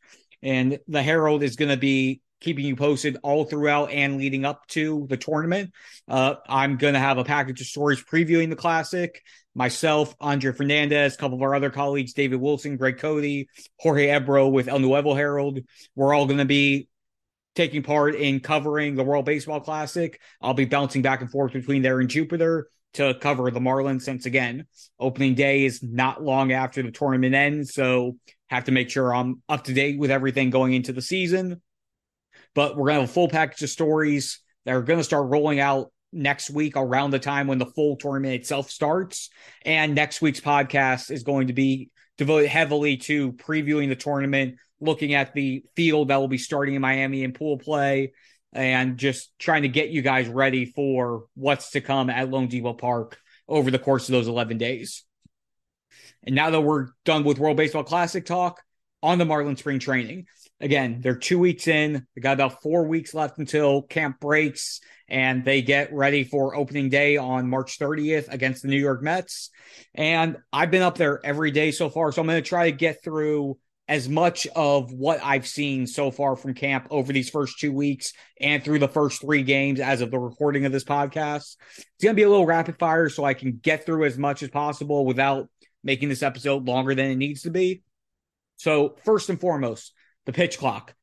And 0.44 0.79
the 0.88 1.01
Herald 1.01 1.44
is 1.44 1.56
going 1.56 1.72
to 1.72 1.77
be 1.77 2.22
keeping 2.39 2.65
you 2.65 2.75
posted 2.75 3.17
all 3.24 3.46
throughout 3.46 3.91
and 3.91 4.17
leading 4.17 4.46
up 4.46 4.65
to 4.67 5.05
the 5.10 5.17
tournament. 5.17 5.72
Uh, 6.08 6.36
I'm 6.48 6.77
going 6.77 6.93
to 6.93 7.00
have 7.00 7.17
a 7.17 7.24
package 7.24 7.62
of 7.62 7.67
stories 7.67 8.03
previewing 8.03 8.50
the 8.50 8.55
classic. 8.55 9.22
Myself, 9.55 10.15
Andre 10.22 10.53
Fernandez, 10.53 11.15
a 11.15 11.17
couple 11.17 11.38
of 11.38 11.41
our 11.41 11.55
other 11.55 11.69
colleagues, 11.69 12.13
David 12.13 12.39
Wilson, 12.39 12.77
Greg 12.77 12.98
Cody, 12.98 13.50
Jorge 13.79 14.10
Ebro 14.10 14.48
with 14.48 14.67
El 14.67 14.79
Nuevo 14.79 15.13
Herald. 15.13 15.60
We're 15.96 16.13
all 16.13 16.25
going 16.25 16.38
to 16.38 16.46
be 16.46 16.88
taking 17.55 17.84
part 17.84 18.15
in 18.15 18.39
covering 18.39 18.96
the 18.96 19.03
World 19.03 19.25
Baseball 19.25 19.60
Classic. 19.60 20.19
I'll 20.41 20.53
be 20.53 20.65
bouncing 20.65 21.01
back 21.01 21.22
and 21.22 21.29
forth 21.29 21.51
between 21.51 21.81
there 21.81 22.00
and 22.00 22.10
Jupiter 22.10 22.69
to 22.93 23.13
cover 23.15 23.51
the 23.51 23.60
Marlins 23.60 24.03
since 24.03 24.25
again, 24.25 24.65
opening 25.00 25.36
day 25.36 25.65
is 25.65 25.84
not 25.84 26.24
long 26.24 26.51
after 26.51 26.81
the 26.81 26.91
tournament 26.91 27.36
ends. 27.36 27.74
So 27.74 28.17
have 28.48 28.65
to 28.65 28.72
make 28.72 28.89
sure 28.89 29.13
I'm 29.13 29.41
up 29.48 29.65
to 29.65 29.74
date 29.74 30.00
with 30.00 30.10
everything 30.10 30.50
going 30.50 30.74
into 30.74 30.91
the 30.91 31.01
season. 31.01 31.62
But 32.56 32.75
we're 32.75 32.88
going 32.88 32.96
to 32.96 33.01
have 33.01 33.10
a 33.10 33.13
full 33.13 33.29
package 33.29 33.63
of 33.63 33.70
stories 33.70 34.39
that 34.65 34.75
are 34.75 34.82
going 34.82 35.00
to 35.00 35.03
start 35.03 35.29
rolling 35.29 35.60
out 35.60 35.91
next 36.12 36.50
week 36.50 36.74
around 36.75 37.12
the 37.12 37.20
time 37.20 37.48
when 37.48 37.60
the 37.60 37.65
full 37.65 37.96
tournament 37.96 38.34
itself 38.36 38.70
starts. 38.70 39.29
And 39.63 39.96
next 39.96 40.22
week's 40.22 40.39
podcast 40.39 41.12
is 41.12 41.24
going 41.24 41.48
to 41.48 41.53
be 41.53 41.91
devoted 42.18 42.50
heavily 42.50 42.98
to 42.98 43.34
previewing 43.34 43.89
the 43.89 43.96
tournament, 43.96 44.56
looking 44.79 45.13
at 45.13 45.34
the 45.34 45.63
field 45.75 46.08
that 46.08 46.18
will 46.18 46.27
be 46.27 46.38
starting 46.38 46.75
in 46.75 46.82
Miami 46.82 47.24
in 47.24 47.34
pool 47.34 47.58
play, 47.58 48.13
and 48.51 48.98
just 48.98 49.32
trying 49.38 49.62
to 49.62 49.70
get 49.70 49.89
you 49.89 50.01
guys 50.01 50.27
ready 50.27 50.65
for 50.65 51.25
what's 51.36 51.72
to 51.72 51.82
come 51.82 52.10
at 52.10 52.29
loanDepot 52.29 52.79
Park 52.79 53.18
over 53.48 53.72
the 53.72 53.79
course 53.79 54.10
of 54.10 54.13
those 54.13 54.27
11 54.27 54.58
days. 54.58 55.03
And 56.24 56.36
now 56.36 56.50
that 56.50 56.62
we're 56.62 56.88
done 57.06 57.24
with 57.24 57.39
World 57.39 57.58
Baseball 57.58 57.84
Classic 57.84 58.25
talk, 58.25 58.62
on 59.01 59.18
the 59.18 59.25
Marlin 59.25 59.56
spring 59.56 59.79
training. 59.79 60.27
Again, 60.62 61.00
they're 61.01 61.16
two 61.16 61.39
weeks 61.39 61.68
in. 61.68 62.06
They 62.16 62.22
got 62.22 62.34
about 62.34 62.62
four 62.62 62.86
weeks 62.88 63.13
left 63.13 63.38
until 63.38 63.82
camp 63.84 64.20
breaks, 64.20 64.82
and 65.08 65.46
they 65.46 65.62
get 65.62 65.94
ready 65.94 66.24
for 66.24 66.56
opening 66.56 66.89
day 66.89 67.16
on 67.18 67.50
March 67.50 67.80
30th 67.80 68.32
against 68.32 68.62
the 68.62 68.68
New 68.68 68.80
York 68.80 69.01
Mets. 69.01 69.51
And 69.96 70.38
I've 70.51 70.72
been 70.72 70.82
up 70.82 70.98
there 70.98 71.25
every 71.25 71.51
day 71.51 71.72
so 71.72 71.89
far, 71.89 72.12
so 72.12 72.22
I'm 72.22 72.28
going 72.28 72.44
to 72.44 72.48
try 72.48 72.70
to 72.70 72.75
get 72.75 73.04
through 73.04 73.58
as 73.88 74.08
much 74.08 74.46
of 74.56 74.92
what 74.94 75.20
I've 75.24 75.48
seen 75.48 75.88
so 75.88 76.12
far 76.12 76.36
from 76.36 76.54
camp 76.54 76.88
over 76.92 77.12
these 77.12 77.32
first 77.32 77.58
two 77.58 77.74
weeks 77.74 78.13
and 78.39 78.63
through 78.63 78.78
the 78.78 78.88
first 78.88 79.20
three 79.20 79.42
games 79.42 79.80
as 79.80 80.01
of 80.01 80.12
the 80.12 80.20
recording 80.20 80.66
of 80.66 80.72
this 80.72 80.84
podcast. 80.84 81.56
It's 81.75 82.04
going 82.04 82.13
to 82.13 82.20
be 82.20 82.22
a 82.22 82.30
little 82.30 82.46
rapid 82.46 82.78
fire 82.78 83.10
so 83.10 83.24
I 83.24 83.34
can 83.34 83.60
get 83.63 83.88
through 83.88 84.06
as 84.06 84.16
much 84.16 84.44
as 84.44 84.50
possible 84.50 85.06
without 85.06 85.50
making 85.84 86.10
this 86.10 86.22
episode 86.22 86.68
longer 86.68 86.94
than 86.94 87.10
it 87.10 87.16
needs 87.16 87.42
to 87.44 87.50
be. 87.50 87.82
So, 88.58 88.96
first 89.06 89.30
and 89.30 89.39
foremost, 89.39 89.94
the 90.29 90.33
pitch 90.33 90.59
clock. 90.59 90.93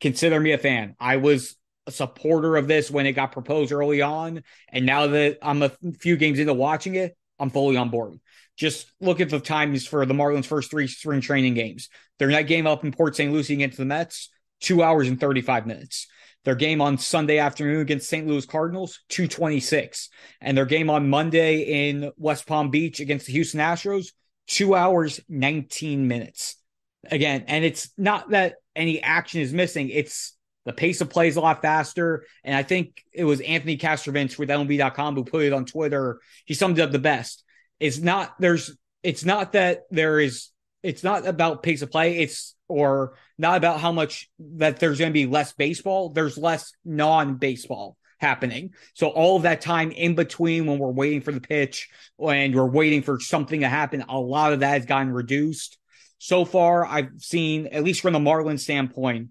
Consider 0.00 0.38
me 0.38 0.52
a 0.52 0.58
fan. 0.58 0.94
I 1.00 1.16
was 1.16 1.56
a 1.88 1.90
supporter 1.90 2.56
of 2.56 2.68
this 2.68 2.88
when 2.88 3.06
it 3.06 3.12
got 3.12 3.32
proposed 3.32 3.72
early 3.72 4.02
on. 4.02 4.44
And 4.68 4.86
now 4.86 5.08
that 5.08 5.38
I'm 5.42 5.62
a 5.62 5.72
few 5.98 6.16
games 6.16 6.38
into 6.38 6.54
watching 6.54 6.94
it, 6.94 7.16
I'm 7.40 7.50
fully 7.50 7.76
on 7.76 7.90
board. 7.90 8.20
Just 8.56 8.86
look 9.00 9.20
at 9.20 9.30
the 9.30 9.40
times 9.40 9.84
for 9.84 10.06
the 10.06 10.14
Marlins' 10.14 10.46
first 10.46 10.70
three 10.70 10.86
spring 10.86 11.20
training 11.20 11.54
games. 11.54 11.88
Their 12.20 12.28
night 12.28 12.46
game 12.46 12.68
up 12.68 12.84
in 12.84 12.92
Port 12.92 13.16
St. 13.16 13.32
Lucie 13.32 13.54
against 13.54 13.78
the 13.78 13.84
Mets, 13.84 14.30
two 14.60 14.80
hours 14.80 15.08
and 15.08 15.18
35 15.18 15.66
minutes. 15.66 16.06
Their 16.44 16.54
game 16.54 16.80
on 16.80 16.98
Sunday 16.98 17.38
afternoon 17.38 17.80
against 17.80 18.08
St. 18.08 18.28
Louis 18.28 18.46
Cardinals, 18.46 19.00
226. 19.08 20.08
And 20.40 20.56
their 20.56 20.66
game 20.66 20.88
on 20.88 21.10
Monday 21.10 21.88
in 21.88 22.12
West 22.16 22.46
Palm 22.46 22.70
Beach 22.70 23.00
against 23.00 23.26
the 23.26 23.32
Houston 23.32 23.58
Astros, 23.58 24.12
two 24.46 24.76
hours, 24.76 25.20
19 25.28 26.06
minutes. 26.06 26.56
Again, 27.10 27.44
and 27.48 27.64
it's 27.64 27.90
not 27.96 28.30
that 28.30 28.56
any 28.74 29.02
action 29.02 29.40
is 29.40 29.52
missing, 29.52 29.88
it's 29.88 30.36
the 30.64 30.72
pace 30.72 31.00
of 31.00 31.10
play 31.10 31.28
is 31.28 31.36
a 31.36 31.40
lot 31.40 31.62
faster. 31.62 32.24
And 32.42 32.56
I 32.56 32.62
think 32.62 33.04
it 33.12 33.24
was 33.24 33.40
Anthony 33.40 33.76
Castrovince 33.76 34.38
with 34.38 34.48
MLB.com 34.48 35.14
who 35.14 35.24
put 35.24 35.44
it 35.44 35.52
on 35.52 35.66
Twitter. 35.66 36.20
He 36.46 36.54
summed 36.54 36.78
it 36.78 36.82
up 36.82 36.92
the 36.92 36.98
best. 36.98 37.44
It's 37.78 37.98
not, 37.98 38.34
there's, 38.40 38.74
it's 39.02 39.24
not 39.24 39.52
that 39.52 39.82
there 39.90 40.18
is, 40.20 40.48
it's 40.82 41.04
not 41.04 41.26
about 41.26 41.62
pace 41.62 41.82
of 41.82 41.90
play. 41.90 42.18
It's, 42.18 42.54
or 42.68 43.14
not 43.36 43.56
about 43.56 43.80
how 43.80 43.92
much 43.92 44.30
that 44.38 44.78
there's 44.78 44.98
going 44.98 45.10
to 45.10 45.14
be 45.14 45.26
less 45.26 45.52
baseball. 45.52 46.10
There's 46.10 46.38
less 46.38 46.72
non 46.84 47.34
baseball 47.36 47.96
happening. 48.18 48.72
So 48.94 49.08
all 49.08 49.36
of 49.36 49.42
that 49.42 49.60
time 49.60 49.90
in 49.90 50.14
between 50.14 50.66
when 50.66 50.78
we're 50.78 50.90
waiting 50.90 51.20
for 51.20 51.32
the 51.32 51.40
pitch 51.40 51.90
and 52.18 52.54
we're 52.54 52.64
waiting 52.64 53.02
for 53.02 53.20
something 53.20 53.60
to 53.60 53.68
happen, 53.68 54.04
a 54.08 54.18
lot 54.18 54.52
of 54.52 54.60
that 54.60 54.70
has 54.70 54.86
gotten 54.86 55.12
reduced. 55.12 55.78
So 56.24 56.46
far, 56.46 56.86
I've 56.86 57.10
seen, 57.18 57.66
at 57.66 57.84
least 57.84 58.00
from 58.00 58.14
the 58.14 58.18
Marlins 58.18 58.60
standpoint, 58.60 59.28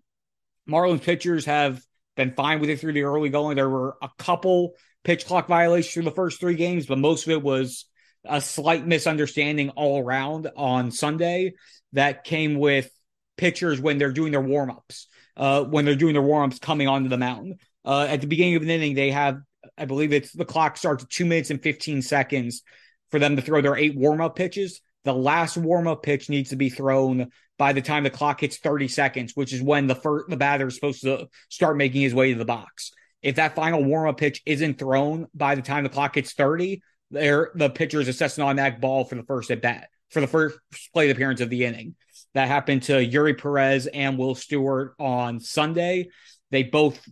Marlins 0.69 1.01
pitchers 1.01 1.45
have 1.45 1.83
been 2.15 2.35
fine 2.35 2.59
with 2.59 2.69
it 2.69 2.79
through 2.79 2.93
the 2.93 3.01
early 3.01 3.29
going. 3.29 3.55
There 3.55 3.67
were 3.67 3.97
a 3.99 4.11
couple 4.19 4.75
pitch 5.03 5.25
clock 5.25 5.47
violations 5.47 5.91
through 5.91 6.03
the 6.03 6.11
first 6.11 6.39
three 6.39 6.53
games, 6.53 6.85
but 6.85 6.99
most 6.99 7.25
of 7.25 7.31
it 7.31 7.41
was 7.41 7.85
a 8.23 8.39
slight 8.39 8.85
misunderstanding 8.85 9.71
all 9.71 10.03
around 10.03 10.51
on 10.55 10.91
Sunday 10.91 11.55
that 11.93 12.25
came 12.25 12.59
with 12.59 12.91
pitchers 13.37 13.81
when 13.81 13.97
they're 13.97 14.11
doing 14.11 14.31
their 14.31 14.39
warm 14.39 14.69
ups, 14.69 15.07
uh, 15.35 15.63
when 15.63 15.85
they're 15.85 15.95
doing 15.95 16.13
their 16.13 16.21
warm 16.21 16.51
ups 16.51 16.59
coming 16.59 16.87
onto 16.87 17.09
the 17.09 17.17
mound. 17.17 17.59
Uh, 17.83 18.05
at 18.07 18.21
the 18.21 18.27
beginning 18.27 18.55
of 18.55 18.61
an 18.61 18.69
inning, 18.69 18.93
they 18.93 19.09
have, 19.09 19.39
I 19.75 19.85
believe 19.85 20.13
it's 20.13 20.31
the 20.31 20.45
clock 20.45 20.77
starts 20.77 21.03
at 21.03 21.09
two 21.09 21.25
minutes 21.25 21.49
and 21.49 21.59
15 21.59 22.03
seconds 22.03 22.61
for 23.09 23.17
them 23.17 23.35
to 23.35 23.41
throw 23.41 23.61
their 23.61 23.75
eight 23.75 23.95
warm 23.95 24.21
up 24.21 24.35
pitches. 24.35 24.79
The 25.03 25.13
last 25.13 25.57
warm 25.57 25.87
up 25.87 26.03
pitch 26.03 26.29
needs 26.29 26.51
to 26.51 26.55
be 26.55 26.69
thrown 26.69 27.31
by 27.57 27.73
the 27.73 27.81
time 27.81 28.03
the 28.03 28.09
clock 28.09 28.41
hits 28.41 28.57
30 28.57 28.87
seconds, 28.87 29.33
which 29.35 29.53
is 29.53 29.61
when 29.61 29.87
the 29.87 29.95
first, 29.95 30.29
the 30.29 30.37
batter 30.37 30.67
is 30.67 30.75
supposed 30.75 31.01
to 31.01 31.27
start 31.49 31.77
making 31.77 32.01
his 32.01 32.13
way 32.13 32.33
to 32.33 32.39
the 32.39 32.45
box. 32.45 32.91
If 33.21 33.35
that 33.35 33.55
final 33.55 33.83
warm 33.83 34.09
up 34.09 34.17
pitch 34.17 34.41
isn't 34.45 34.79
thrown 34.79 35.27
by 35.33 35.55
the 35.55 35.61
time 35.61 35.83
the 35.83 35.89
clock 35.89 36.15
hits 36.15 36.33
30, 36.33 36.81
there 37.11 37.51
the 37.55 37.69
pitcher 37.69 38.01
is 38.01 38.07
assessing 38.07 38.43
on 38.43 38.55
that 38.57 38.81
ball 38.81 39.05
for 39.05 39.15
the 39.15 39.23
first 39.23 39.51
at 39.51 39.61
bat 39.61 39.89
for 40.09 40.21
the 40.21 40.27
first 40.27 40.57
plate 40.93 41.09
appearance 41.09 41.41
of 41.41 41.49
the 41.49 41.65
inning. 41.65 41.95
That 42.33 42.47
happened 42.47 42.83
to 42.83 42.93
Eury 42.93 43.37
Perez 43.37 43.87
and 43.87 44.17
Will 44.17 44.35
Stewart 44.35 44.93
on 44.99 45.39
Sunday. 45.39 46.09
They 46.51 46.63
both 46.63 47.03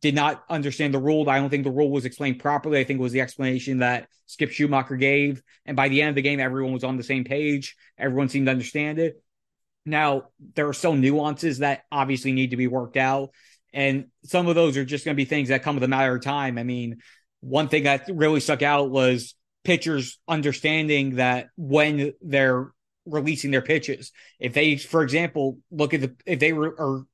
did 0.00 0.14
not 0.14 0.44
understand 0.48 0.94
the 0.94 0.98
rule. 0.98 1.28
I 1.28 1.38
don't 1.38 1.50
think 1.50 1.64
the 1.64 1.70
rule 1.70 1.90
was 1.90 2.04
explained 2.04 2.38
properly. 2.38 2.78
I 2.78 2.84
think 2.84 3.00
it 3.00 3.02
was 3.02 3.12
the 3.12 3.20
explanation 3.20 3.78
that 3.78 4.08
Skip 4.26 4.50
Schumaker 4.50 4.98
gave. 4.98 5.42
And 5.66 5.76
by 5.76 5.88
the 5.88 6.00
end 6.00 6.10
of 6.10 6.14
the 6.14 6.22
game, 6.22 6.40
everyone 6.40 6.72
was 6.72 6.84
on 6.84 6.96
the 6.96 7.02
same 7.02 7.24
page. 7.24 7.76
Everyone 7.98 8.28
seemed 8.28 8.46
to 8.46 8.52
understand 8.52 8.98
it. 8.98 9.22
Now, 9.84 10.28
there 10.54 10.68
are 10.68 10.74
still 10.74 10.94
nuances 10.94 11.58
that 11.58 11.82
obviously 11.90 12.32
need 12.32 12.50
to 12.50 12.56
be 12.56 12.66
worked 12.66 12.96
out. 12.96 13.30
And 13.72 14.06
some 14.24 14.46
of 14.46 14.54
those 14.54 14.76
are 14.76 14.84
just 14.84 15.04
going 15.04 15.14
to 15.14 15.20
be 15.20 15.24
things 15.24 15.48
that 15.48 15.62
come 15.62 15.76
with 15.76 15.84
a 15.84 15.88
matter 15.88 16.14
of 16.14 16.22
time. 16.22 16.58
I 16.58 16.62
mean, 16.62 16.98
one 17.40 17.68
thing 17.68 17.84
that 17.84 18.08
really 18.12 18.40
stuck 18.40 18.62
out 18.62 18.90
was 18.90 19.34
pitchers 19.64 20.18
understanding 20.26 21.16
that 21.16 21.48
when 21.56 22.12
they're 22.20 22.72
releasing 23.06 23.50
their 23.50 23.62
pitches, 23.62 24.12
if 24.38 24.52
they, 24.54 24.76
for 24.76 25.02
example, 25.02 25.58
look 25.70 25.94
at 25.94 26.00
the, 26.00 26.16
if 26.26 26.38
they 26.38 26.52
were, 26.52 26.74
are 26.78 27.06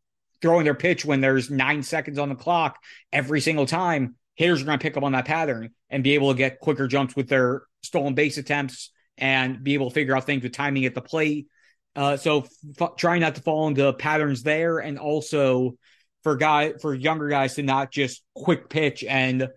throwing 0.46 0.64
their 0.64 0.74
pitch 0.74 1.04
when 1.04 1.20
there's 1.20 1.50
nine 1.50 1.82
seconds 1.82 2.20
on 2.20 2.28
the 2.28 2.36
clock 2.36 2.78
every 3.12 3.40
single 3.40 3.66
time, 3.66 4.14
hitters 4.36 4.62
are 4.62 4.64
going 4.64 4.78
to 4.78 4.82
pick 4.82 4.96
up 4.96 5.02
on 5.02 5.10
that 5.10 5.24
pattern 5.24 5.70
and 5.90 6.04
be 6.04 6.14
able 6.14 6.30
to 6.30 6.38
get 6.38 6.60
quicker 6.60 6.86
jumps 6.86 7.16
with 7.16 7.28
their 7.28 7.62
stolen 7.82 8.14
base 8.14 8.38
attempts 8.38 8.92
and 9.18 9.64
be 9.64 9.74
able 9.74 9.88
to 9.90 9.94
figure 9.94 10.16
out 10.16 10.22
things 10.22 10.44
with 10.44 10.52
timing 10.52 10.84
at 10.84 10.94
the 10.94 11.00
plate. 11.00 11.48
Uh, 11.96 12.16
so 12.16 12.46
f- 12.80 12.94
trying 12.96 13.22
not 13.22 13.34
to 13.34 13.42
fall 13.42 13.66
into 13.66 13.92
patterns 13.94 14.44
there, 14.44 14.78
and 14.78 15.00
also 15.00 15.76
for 16.22 16.36
guy 16.36 16.74
for 16.80 16.94
younger 16.94 17.28
guys 17.28 17.56
to 17.56 17.64
not 17.64 17.90
just 17.90 18.22
quick 18.36 18.68
pitch 18.68 19.02
and 19.02 19.48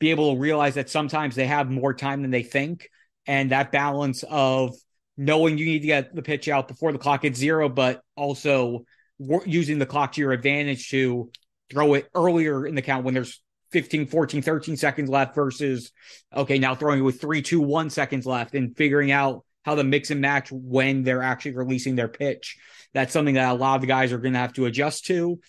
be 0.00 0.10
able 0.10 0.34
to 0.34 0.40
realize 0.40 0.74
that 0.74 0.90
sometimes 0.90 1.36
they 1.36 1.46
have 1.46 1.70
more 1.70 1.94
time 1.94 2.22
than 2.22 2.32
they 2.32 2.42
think, 2.42 2.88
and 3.24 3.52
that 3.52 3.70
balance 3.70 4.24
of 4.28 4.74
knowing 5.16 5.58
you 5.58 5.66
need 5.66 5.82
to 5.82 5.86
get 5.86 6.12
the 6.12 6.22
pitch 6.22 6.48
out 6.48 6.66
before 6.66 6.90
the 6.90 6.98
clock 6.98 7.22
hits 7.22 7.38
zero, 7.38 7.68
but 7.68 8.00
also 8.16 8.84
using 9.18 9.78
the 9.78 9.86
clock 9.86 10.12
to 10.12 10.20
your 10.20 10.32
advantage 10.32 10.90
to 10.90 11.30
throw 11.70 11.94
it 11.94 12.08
earlier 12.14 12.66
in 12.66 12.74
the 12.74 12.82
count 12.82 13.04
when 13.04 13.14
there's 13.14 13.42
15, 13.72 14.06
14, 14.06 14.42
13 14.42 14.76
seconds 14.76 15.10
left 15.10 15.34
versus, 15.34 15.90
okay, 16.34 16.58
now 16.58 16.74
throwing 16.74 17.00
it 17.00 17.02
with 17.02 17.20
three, 17.20 17.42
two, 17.42 17.60
one 17.60 17.90
seconds 17.90 18.26
left 18.26 18.54
and 18.54 18.76
figuring 18.76 19.10
out 19.10 19.44
how 19.64 19.74
to 19.74 19.82
mix 19.82 20.10
and 20.10 20.20
match 20.20 20.50
when 20.52 21.02
they're 21.02 21.22
actually 21.22 21.56
releasing 21.56 21.96
their 21.96 22.08
pitch. 22.08 22.56
That's 22.92 23.12
something 23.12 23.34
that 23.34 23.50
a 23.50 23.54
lot 23.54 23.76
of 23.76 23.80
the 23.80 23.86
guys 23.86 24.12
are 24.12 24.18
going 24.18 24.34
to 24.34 24.38
have 24.38 24.52
to 24.54 24.66
adjust 24.66 25.06
to. 25.06 25.40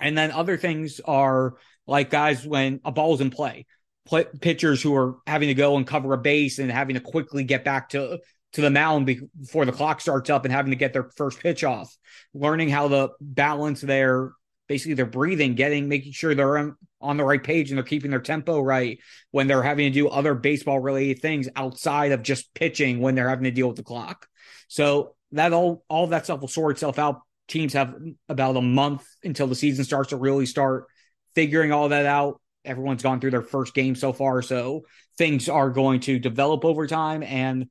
And 0.00 0.18
then 0.18 0.32
other 0.32 0.56
things 0.56 1.00
are 1.04 1.54
like 1.86 2.10
guys 2.10 2.46
when 2.46 2.80
a 2.84 2.92
ball's 2.92 3.20
in 3.20 3.30
play, 3.30 3.66
play 4.04 4.26
pitchers 4.40 4.82
who 4.82 4.94
are 4.94 5.16
having 5.26 5.48
to 5.48 5.54
go 5.54 5.76
and 5.76 5.86
cover 5.86 6.12
a 6.12 6.18
base 6.18 6.58
and 6.58 6.70
having 6.70 6.94
to 6.94 7.00
quickly 7.00 7.44
get 7.44 7.64
back 7.64 7.90
to 7.90 8.18
to 8.56 8.62
the 8.62 8.70
mound 8.70 9.04
before 9.04 9.66
the 9.66 9.72
clock 9.72 10.00
starts 10.00 10.30
up 10.30 10.46
and 10.46 10.52
having 10.52 10.70
to 10.70 10.76
get 10.76 10.94
their 10.94 11.10
first 11.16 11.40
pitch 11.40 11.62
off, 11.62 11.94
learning 12.32 12.70
how 12.70 12.88
to 12.88 13.10
balance 13.20 13.82
their 13.82 14.32
basically 14.66 14.94
their 14.94 15.04
breathing, 15.04 15.54
getting 15.54 15.88
making 15.88 16.12
sure 16.12 16.34
they're 16.34 16.74
on, 17.02 17.16
the 17.18 17.24
right 17.24 17.44
page 17.44 17.70
and 17.70 17.76
they're 17.76 17.84
keeping 17.84 18.10
their 18.10 18.18
tempo 18.18 18.58
right 18.58 18.98
when 19.30 19.46
they're 19.46 19.62
having 19.62 19.92
to 19.92 19.94
do 19.94 20.08
other 20.08 20.34
baseball 20.34 20.80
related 20.80 21.20
things 21.20 21.50
outside 21.54 22.12
of 22.12 22.22
just 22.22 22.52
pitching 22.54 22.98
when 23.00 23.14
they're 23.14 23.28
having 23.28 23.44
to 23.44 23.50
deal 23.50 23.68
with 23.68 23.76
the 23.76 23.82
clock. 23.82 24.26
So 24.68 25.14
that 25.32 25.52
all 25.52 25.84
all 25.88 26.06
that 26.06 26.24
stuff 26.24 26.40
will 26.40 26.48
sort 26.48 26.72
itself 26.72 26.98
out. 26.98 27.20
Teams 27.48 27.74
have 27.74 27.94
about 28.26 28.56
a 28.56 28.62
month 28.62 29.06
until 29.22 29.46
the 29.48 29.54
season 29.54 29.84
starts 29.84 30.10
to 30.10 30.16
really 30.16 30.46
start 30.46 30.86
figuring 31.34 31.72
all 31.72 31.90
that 31.90 32.06
out. 32.06 32.40
Everyone's 32.64 33.02
gone 33.02 33.20
through 33.20 33.32
their 33.32 33.42
first 33.42 33.74
game 33.74 33.94
so 33.94 34.14
far, 34.14 34.40
so 34.40 34.86
things 35.18 35.50
are 35.50 35.68
going 35.68 36.00
to 36.00 36.18
develop 36.18 36.64
over 36.64 36.86
time 36.86 37.22
and 37.22 37.68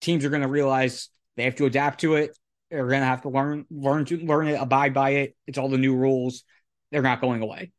teams 0.00 0.24
are 0.24 0.30
going 0.30 0.42
to 0.42 0.48
realize 0.48 1.08
they 1.36 1.44
have 1.44 1.56
to 1.56 1.66
adapt 1.66 2.00
to 2.00 2.14
it. 2.14 2.36
They're 2.70 2.86
going 2.88 3.00
to 3.00 3.06
have 3.06 3.22
to 3.22 3.28
learn, 3.28 3.64
learn 3.70 4.04
to 4.06 4.18
learn 4.18 4.48
it, 4.48 4.60
abide 4.60 4.92
by 4.92 5.10
it. 5.10 5.36
It's 5.46 5.58
all 5.58 5.68
the 5.68 5.78
new 5.78 5.96
rules. 5.96 6.44
They're 6.90 7.02
not 7.02 7.20
going 7.20 7.42
away. 7.42 7.72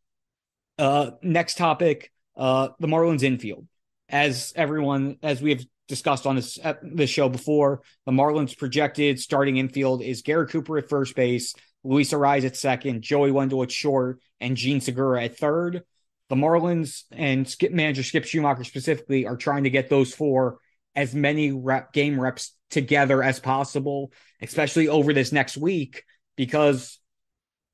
Uh, 0.78 1.12
next 1.22 1.58
topic, 1.58 2.12
uh, 2.36 2.70
the 2.80 2.88
Marlins 2.88 3.24
infield. 3.24 3.68
As 4.10 4.54
everyone, 4.56 5.18
as 5.22 5.42
we 5.42 5.50
have 5.50 5.66
discussed 5.88 6.26
on 6.26 6.36
this 6.36 6.60
uh, 6.64 6.76
this 6.82 7.10
show 7.10 7.28
before, 7.30 7.82
the 8.06 8.12
Marlins 8.12 8.58
projected 8.58 9.20
starting 9.20 9.58
infield 9.58 10.02
is 10.02 10.22
Garrett 10.22 10.50
Cooper 10.50 10.78
at 10.78 10.88
first 10.88 11.16
base, 11.16 11.54
Luis 11.84 12.12
Arraez 12.14 12.46
at 12.46 12.56
second, 12.56 13.02
Joey 13.02 13.32
Wendle 13.32 13.64
at 13.64 13.72
short, 13.72 14.20
and 14.40 14.56
Jean 14.56 14.80
Segura 14.80 15.24
at 15.24 15.38
third. 15.38 15.84
The 16.30 16.36
Marlins 16.36 17.04
and 17.12 17.48
Skip 17.48 17.72
manager 17.72 18.04
Skip 18.04 18.24
Schumaker 18.24 18.66
specifically 18.66 19.26
are 19.26 19.38
trying 19.38 19.64
to 19.64 19.70
get 19.70 19.90
those 19.90 20.14
four 20.14 20.60
as 20.98 21.14
many 21.16 21.52
rep 21.52 21.94
game 21.94 22.20
reps 22.20 22.54
together 22.72 23.24
as 23.24 23.40
possible, 23.40 24.12
especially 24.42 24.90
over 24.90 25.14
this 25.14 25.32
next 25.32 25.56
week, 25.56 26.04
because 26.36 27.00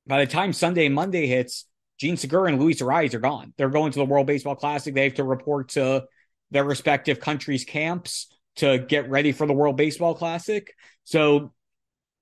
by 0.06 0.24
the 0.24 0.30
time 0.30 0.52
Sunday 0.52 0.86
and 0.86 0.94
Monday 0.94 1.26
hits, 1.26 1.64
Jean 1.98 2.18
Segura 2.18 2.50
and 2.50 2.60
Luis 2.60 2.82
Arraez 2.82 3.14
are 3.14 3.20
gone. 3.20 3.54
They're 3.56 3.70
going 3.70 3.92
to 3.92 3.98
the 3.98 4.04
World 4.04 4.26
Baseball 4.26 4.56
Classic. 4.56 4.94
They 4.94 5.04
have 5.04 5.14
to 5.14 5.24
report 5.24 5.70
to 5.70 6.04
their 6.50 6.64
respective 6.64 7.18
countries' 7.18 7.64
camps 7.64 8.28
to 8.56 8.78
get 8.78 9.08
ready 9.08 9.32
for 9.32 9.46
the 9.46 9.52
World 9.54 9.76
Baseball 9.76 10.14
Classic. 10.14 10.72
So 11.04 11.54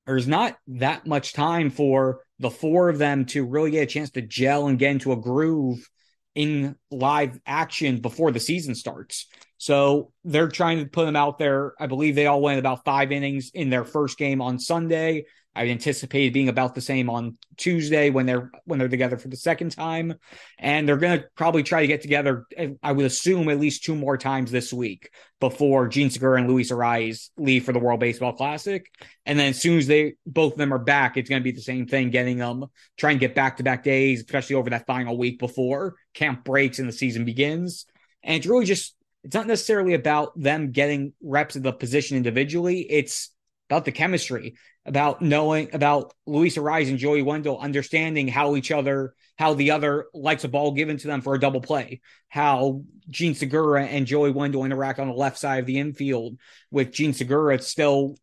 there's 0.06 0.28
not 0.28 0.56
that 0.68 1.06
much 1.06 1.32
time 1.32 1.70
for 1.70 2.20
the 2.38 2.50
four 2.50 2.88
of 2.88 2.98
them 2.98 3.24
to 3.26 3.44
really 3.44 3.72
get 3.72 3.82
a 3.82 3.86
chance 3.86 4.10
to 4.10 4.22
gel 4.22 4.68
and 4.68 4.78
get 4.78 4.92
into 4.92 5.12
a 5.12 5.16
groove 5.16 5.88
in 6.34 6.76
live 6.90 7.38
action 7.46 8.00
before 8.00 8.30
the 8.30 8.40
season 8.40 8.74
starts. 8.74 9.26
So 9.58 10.12
they're 10.24 10.48
trying 10.48 10.78
to 10.78 10.86
put 10.86 11.04
them 11.04 11.16
out 11.16 11.38
there. 11.38 11.74
I 11.78 11.86
believe 11.86 12.14
they 12.14 12.26
all 12.26 12.40
went 12.40 12.58
about 12.58 12.84
five 12.84 13.12
innings 13.12 13.50
in 13.54 13.70
their 13.70 13.84
first 13.84 14.18
game 14.18 14.40
on 14.40 14.58
Sunday. 14.58 15.26
I 15.54 15.68
anticipated 15.68 16.32
being 16.32 16.48
about 16.48 16.74
the 16.74 16.80
same 16.80 17.10
on 17.10 17.36
Tuesday 17.56 18.08
when 18.10 18.24
they're 18.24 18.50
when 18.64 18.78
they're 18.78 18.88
together 18.88 19.18
for 19.18 19.28
the 19.28 19.36
second 19.36 19.70
time, 19.70 20.14
and 20.58 20.88
they're 20.88 20.96
going 20.96 21.20
to 21.20 21.26
probably 21.34 21.62
try 21.62 21.82
to 21.82 21.86
get 21.86 22.00
together. 22.00 22.46
Eh, 22.56 22.70
I 22.82 22.92
would 22.92 23.04
assume 23.04 23.48
at 23.48 23.60
least 23.60 23.84
two 23.84 23.94
more 23.94 24.16
times 24.16 24.50
this 24.50 24.72
week 24.72 25.10
before 25.40 25.88
Jean 25.88 26.08
Segura 26.08 26.38
and 26.38 26.48
Luis 26.48 26.70
Arraez 26.70 27.30
leave 27.36 27.64
for 27.64 27.72
the 27.72 27.78
World 27.78 28.00
Baseball 28.00 28.32
Classic, 28.32 28.90
and 29.26 29.38
then 29.38 29.50
as 29.50 29.60
soon 29.60 29.78
as 29.78 29.86
they 29.86 30.14
both 30.24 30.52
of 30.52 30.58
them 30.58 30.72
are 30.72 30.78
back, 30.78 31.16
it's 31.16 31.28
going 31.28 31.40
to 31.40 31.44
be 31.44 31.52
the 31.52 31.60
same 31.60 31.86
thing, 31.86 32.10
getting 32.10 32.38
them 32.38 32.64
try 32.96 33.10
and 33.10 33.20
get 33.20 33.34
back 33.34 33.58
to 33.58 33.62
back 33.62 33.84
days, 33.84 34.20
especially 34.20 34.56
over 34.56 34.70
that 34.70 34.86
final 34.86 35.18
week 35.18 35.38
before 35.38 35.96
camp 36.14 36.44
breaks 36.44 36.78
and 36.78 36.88
the 36.88 36.92
season 36.92 37.24
begins. 37.24 37.86
And 38.22 38.36
it's 38.36 38.46
really 38.46 38.64
just 38.64 38.94
it's 39.24 39.34
not 39.34 39.46
necessarily 39.46 39.94
about 39.94 40.38
them 40.40 40.72
getting 40.72 41.12
reps 41.22 41.56
of 41.56 41.62
the 41.62 41.72
position 41.72 42.16
individually. 42.16 42.80
It's 42.80 43.31
about 43.72 43.86
the 43.86 43.92
chemistry, 43.92 44.54
about 44.84 45.22
knowing 45.22 45.70
about 45.72 46.12
Luis 46.26 46.58
Arraez 46.58 46.90
and 46.90 46.98
Joey 46.98 47.22
Wendle, 47.22 47.58
understanding 47.58 48.28
how 48.28 48.54
each 48.54 48.70
other, 48.70 49.14
how 49.38 49.54
the 49.54 49.70
other 49.70 50.08
likes 50.12 50.44
a 50.44 50.48
ball 50.48 50.72
given 50.72 50.98
to 50.98 51.06
them 51.06 51.22
for 51.22 51.34
a 51.34 51.40
double 51.40 51.62
play, 51.62 52.02
how 52.28 52.82
Jean 53.08 53.34
Segura 53.34 53.86
and 53.86 54.06
Joey 54.06 54.30
Wendle 54.30 54.66
interact 54.66 54.98
on 54.98 55.08
the 55.08 55.14
left 55.14 55.38
side 55.38 55.60
of 55.60 55.64
the 55.64 55.78
infield 55.78 56.36
with 56.70 56.92
Jean 56.92 57.14
Segura 57.14 57.58
still 57.60 58.16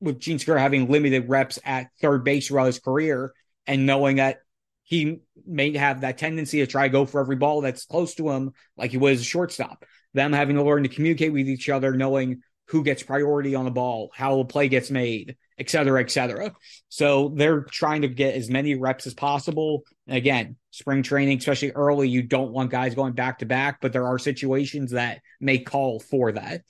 with 0.00 0.18
Jean 0.18 0.38
Segura 0.38 0.58
having 0.58 0.90
limited 0.90 1.28
reps 1.28 1.58
at 1.66 1.88
third 2.00 2.24
base 2.24 2.48
throughout 2.48 2.66
his 2.66 2.78
career 2.78 3.34
and 3.66 3.84
knowing 3.84 4.16
that 4.16 4.38
he 4.84 5.20
may 5.46 5.76
have 5.76 6.00
that 6.00 6.16
tendency 6.16 6.60
to 6.60 6.66
try 6.66 6.88
to 6.88 6.92
go 6.92 7.04
for 7.04 7.20
every 7.20 7.36
ball 7.36 7.60
that's 7.60 7.84
close 7.84 8.14
to 8.14 8.30
him, 8.30 8.52
like 8.78 8.90
he 8.90 8.96
was 8.96 9.20
a 9.20 9.24
shortstop. 9.24 9.84
Them 10.14 10.32
having 10.32 10.56
to 10.56 10.62
learn 10.62 10.82
to 10.84 10.88
communicate 10.88 11.32
with 11.32 11.46
each 11.46 11.68
other, 11.68 11.94
knowing 11.94 12.42
who 12.68 12.82
gets 12.82 13.02
priority 13.02 13.54
on 13.54 13.64
the 13.64 13.70
ball, 13.70 14.10
how 14.14 14.40
a 14.40 14.44
play 14.44 14.68
gets 14.68 14.90
made, 14.90 15.36
et 15.58 15.68
cetera, 15.68 16.00
et 16.00 16.10
cetera. 16.10 16.52
So 16.88 17.32
they're 17.36 17.62
trying 17.62 18.02
to 18.02 18.08
get 18.08 18.34
as 18.34 18.48
many 18.48 18.74
reps 18.74 19.06
as 19.06 19.14
possible. 19.14 19.82
And 20.06 20.16
again, 20.16 20.56
spring 20.70 21.02
training, 21.02 21.38
especially 21.38 21.72
early, 21.72 22.08
you 22.08 22.22
don't 22.22 22.52
want 22.52 22.70
guys 22.70 22.94
going 22.94 23.12
back 23.12 23.40
to 23.40 23.46
back, 23.46 23.80
but 23.80 23.92
there 23.92 24.06
are 24.06 24.18
situations 24.18 24.92
that 24.92 25.20
may 25.40 25.58
call 25.58 26.00
for 26.00 26.32
that. 26.32 26.62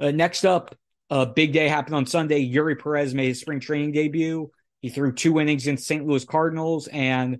Uh, 0.00 0.10
next 0.10 0.44
up, 0.44 0.74
a 1.10 1.26
big 1.26 1.52
day 1.52 1.68
happened 1.68 1.96
on 1.96 2.06
Sunday. 2.06 2.48
Eury 2.50 2.78
Perez 2.78 3.14
made 3.14 3.28
his 3.28 3.40
spring 3.40 3.60
training 3.60 3.92
debut. 3.92 4.50
He 4.80 4.90
threw 4.90 5.12
two 5.12 5.40
innings 5.40 5.66
in 5.66 5.76
St. 5.76 6.06
Louis 6.06 6.24
Cardinals, 6.24 6.86
and 6.86 7.38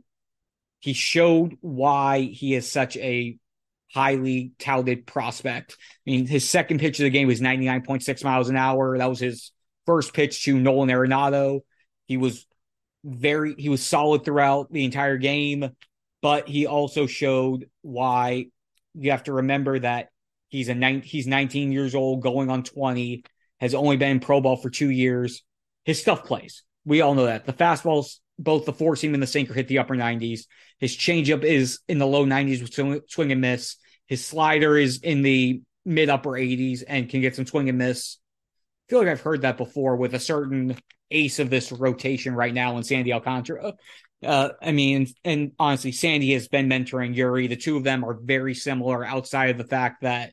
he 0.81 0.92
showed 0.92 1.57
why 1.61 2.22
he 2.22 2.55
is 2.55 2.70
such 2.70 2.96
a 2.96 3.38
highly 3.92 4.53
touted 4.59 5.07
prospect. 5.07 5.77
I 6.07 6.11
mean, 6.11 6.27
his 6.27 6.48
second 6.48 6.81
pitch 6.81 6.98
of 6.98 7.05
the 7.05 7.11
game 7.11 7.29
was 7.29 7.40
99.6 7.40 8.24
miles 8.24 8.48
an 8.48 8.57
hour. 8.57 8.98
That 8.98 9.09
was 9.09 9.18
his 9.18 9.53
first 9.87 10.12
pitch 10.12 10.44
to 10.44 10.59
Nolan 10.59 10.90
Arenado. 10.90 11.61
He 12.07 12.16
was 12.16 12.46
very 13.05 13.55
he 13.57 13.68
was 13.68 13.85
solid 13.85 14.24
throughout 14.24 14.70
the 14.72 14.85
entire 14.85 15.16
game, 15.16 15.70
but 16.20 16.48
he 16.48 16.66
also 16.66 17.07
showed 17.07 17.68
why 17.83 18.46
you 18.94 19.11
have 19.11 19.24
to 19.24 19.33
remember 19.33 19.79
that 19.79 20.09
he's 20.48 20.68
a 20.68 20.74
nine, 20.74 21.03
he's 21.03 21.27
19 21.27 21.72
years 21.72 21.94
old, 21.94 22.22
going 22.22 22.51
on 22.51 22.64
20 22.64 23.24
has 23.61 23.74
only 23.74 23.96
been 23.96 24.12
in 24.12 24.20
pro 24.20 24.40
ball 24.40 24.57
for 24.57 24.70
two 24.70 24.90
years. 24.90 25.42
His 25.85 26.01
stuff 26.01 26.24
plays. 26.24 26.62
We 26.85 27.01
all 27.01 27.14
know 27.14 27.27
that. 27.27 27.44
The 27.44 27.53
fastballs, 27.53 28.18
both 28.38 28.64
the 28.64 28.72
four 28.72 28.96
seam 28.96 29.14
and 29.14 29.22
the 29.22 29.27
sinker, 29.27 29.55
hit 29.55 29.68
the 29.68 29.79
upper 29.79 29.96
90s. 29.96 30.42
His 30.79 30.96
changeup 30.96 31.42
is 31.42 31.81
in 31.88 31.98
the 31.98 32.07
low 32.07 32.24
90s 32.24 32.61
with 32.61 33.11
swing, 33.11 33.33
and 33.33 33.40
miss. 33.40 33.77
His 34.07 34.24
slider 34.24 34.77
is 34.77 35.01
in 35.01 35.22
the 35.22 35.62
mid 35.85 36.09
upper 36.09 36.31
80s 36.31 36.85
and 36.87 37.09
can 37.09 37.20
get 37.20 37.37
some 37.37 37.46
swing 37.46 37.68
and 37.68 37.79
miss. 37.79 38.18
I 38.88 38.90
feel 38.90 38.98
like 39.01 39.09
I've 39.09 39.20
heard 39.20 39.42
that 39.42 39.59
before 39.59 39.96
with 39.96 40.14
a 40.14 40.20
certain 40.20 40.77
ace 41.11 41.38
of 41.38 41.51
this 41.51 41.72
rotation 41.72 42.35
right 42.35 42.55
now 42.55 42.77
in 42.77 42.85
Sandy 42.85 43.12
Alcantara. 43.12 43.74
Uh, 44.24 44.51
I 44.61 44.72
mean, 44.72 45.09
and 45.24 45.53
honestly, 45.59 45.92
Sandy 45.92 46.33
has 46.33 46.48
been 46.48 46.68
mentoring 46.68 47.16
Eury. 47.16 47.48
The 47.48 47.57
two 47.57 47.77
of 47.77 47.85
them 47.85 48.05
are 48.05 48.14
very 48.14 48.55
similar 48.55 49.05
outside 49.05 49.51
of 49.51 49.59
the 49.59 49.64
fact 49.64 50.03
that 50.03 50.33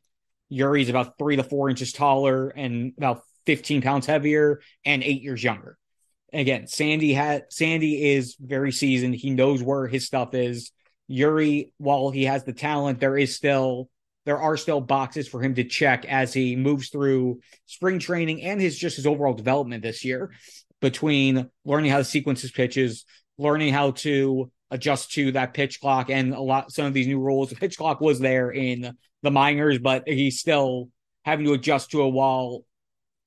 Eury's 0.51 0.89
about 0.89 1.17
three 1.17 1.35
to 1.35 1.43
four 1.43 1.69
inches 1.69 1.91
taller 1.91 2.49
and 2.49 2.93
about 2.97 3.21
15 3.45 3.81
pounds 3.81 4.05
heavier 4.05 4.61
and 4.85 5.03
eight 5.03 5.21
years 5.21 5.43
younger. 5.43 5.77
Again, 6.35 6.67
Sandy 6.67 7.13
had 7.13 7.45
Sandy 7.49 8.11
is 8.13 8.35
very 8.39 8.71
seasoned. 8.71 9.15
He 9.15 9.29
knows 9.29 9.63
where 9.63 9.87
his 9.87 10.05
stuff 10.05 10.33
is. 10.33 10.71
Eury, 11.09 11.71
while 11.77 12.09
he 12.09 12.25
has 12.25 12.43
the 12.43 12.51
talent, 12.51 12.99
there 12.99 13.17
is 13.17 13.35
still 13.35 13.89
there 14.25 14.39
are 14.39 14.57
still 14.57 14.81
boxes 14.81 15.27
for 15.27 15.41
him 15.41 15.55
to 15.55 15.63
check 15.63 16.03
as 16.05 16.33
he 16.33 16.55
moves 16.55 16.89
through 16.89 17.39
spring 17.67 17.99
training 17.99 18.41
and 18.41 18.59
his 18.59 18.77
just 18.77 18.97
his 18.97 19.07
overall 19.07 19.33
development 19.33 19.81
this 19.83 20.03
year 20.03 20.31
between 20.81 21.49
learning 21.63 21.91
how 21.91 21.99
to 21.99 22.03
sequence 22.03 22.41
his 22.41 22.51
pitches, 22.51 23.05
learning 23.37 23.71
how 23.71 23.91
to 23.91 24.51
adjust 24.71 25.13
to 25.13 25.31
that 25.31 25.53
pitch 25.53 25.79
clock 25.79 26.09
and 26.09 26.33
a 26.33 26.41
lot 26.41 26.71
some 26.71 26.85
of 26.85 26.93
these 26.93 27.07
new 27.07 27.19
rules. 27.19 27.49
The 27.49 27.55
pitch 27.55 27.77
clock 27.77 28.01
was 28.01 28.19
there 28.19 28.51
in 28.51 28.97
the 29.21 29.31
minors, 29.31 29.79
but 29.79 30.03
he's 30.05 30.39
still 30.39 30.89
having 31.23 31.45
to 31.45 31.53
adjust 31.53 31.91
to 31.91 32.01
a 32.01 32.09
wall, 32.09 32.65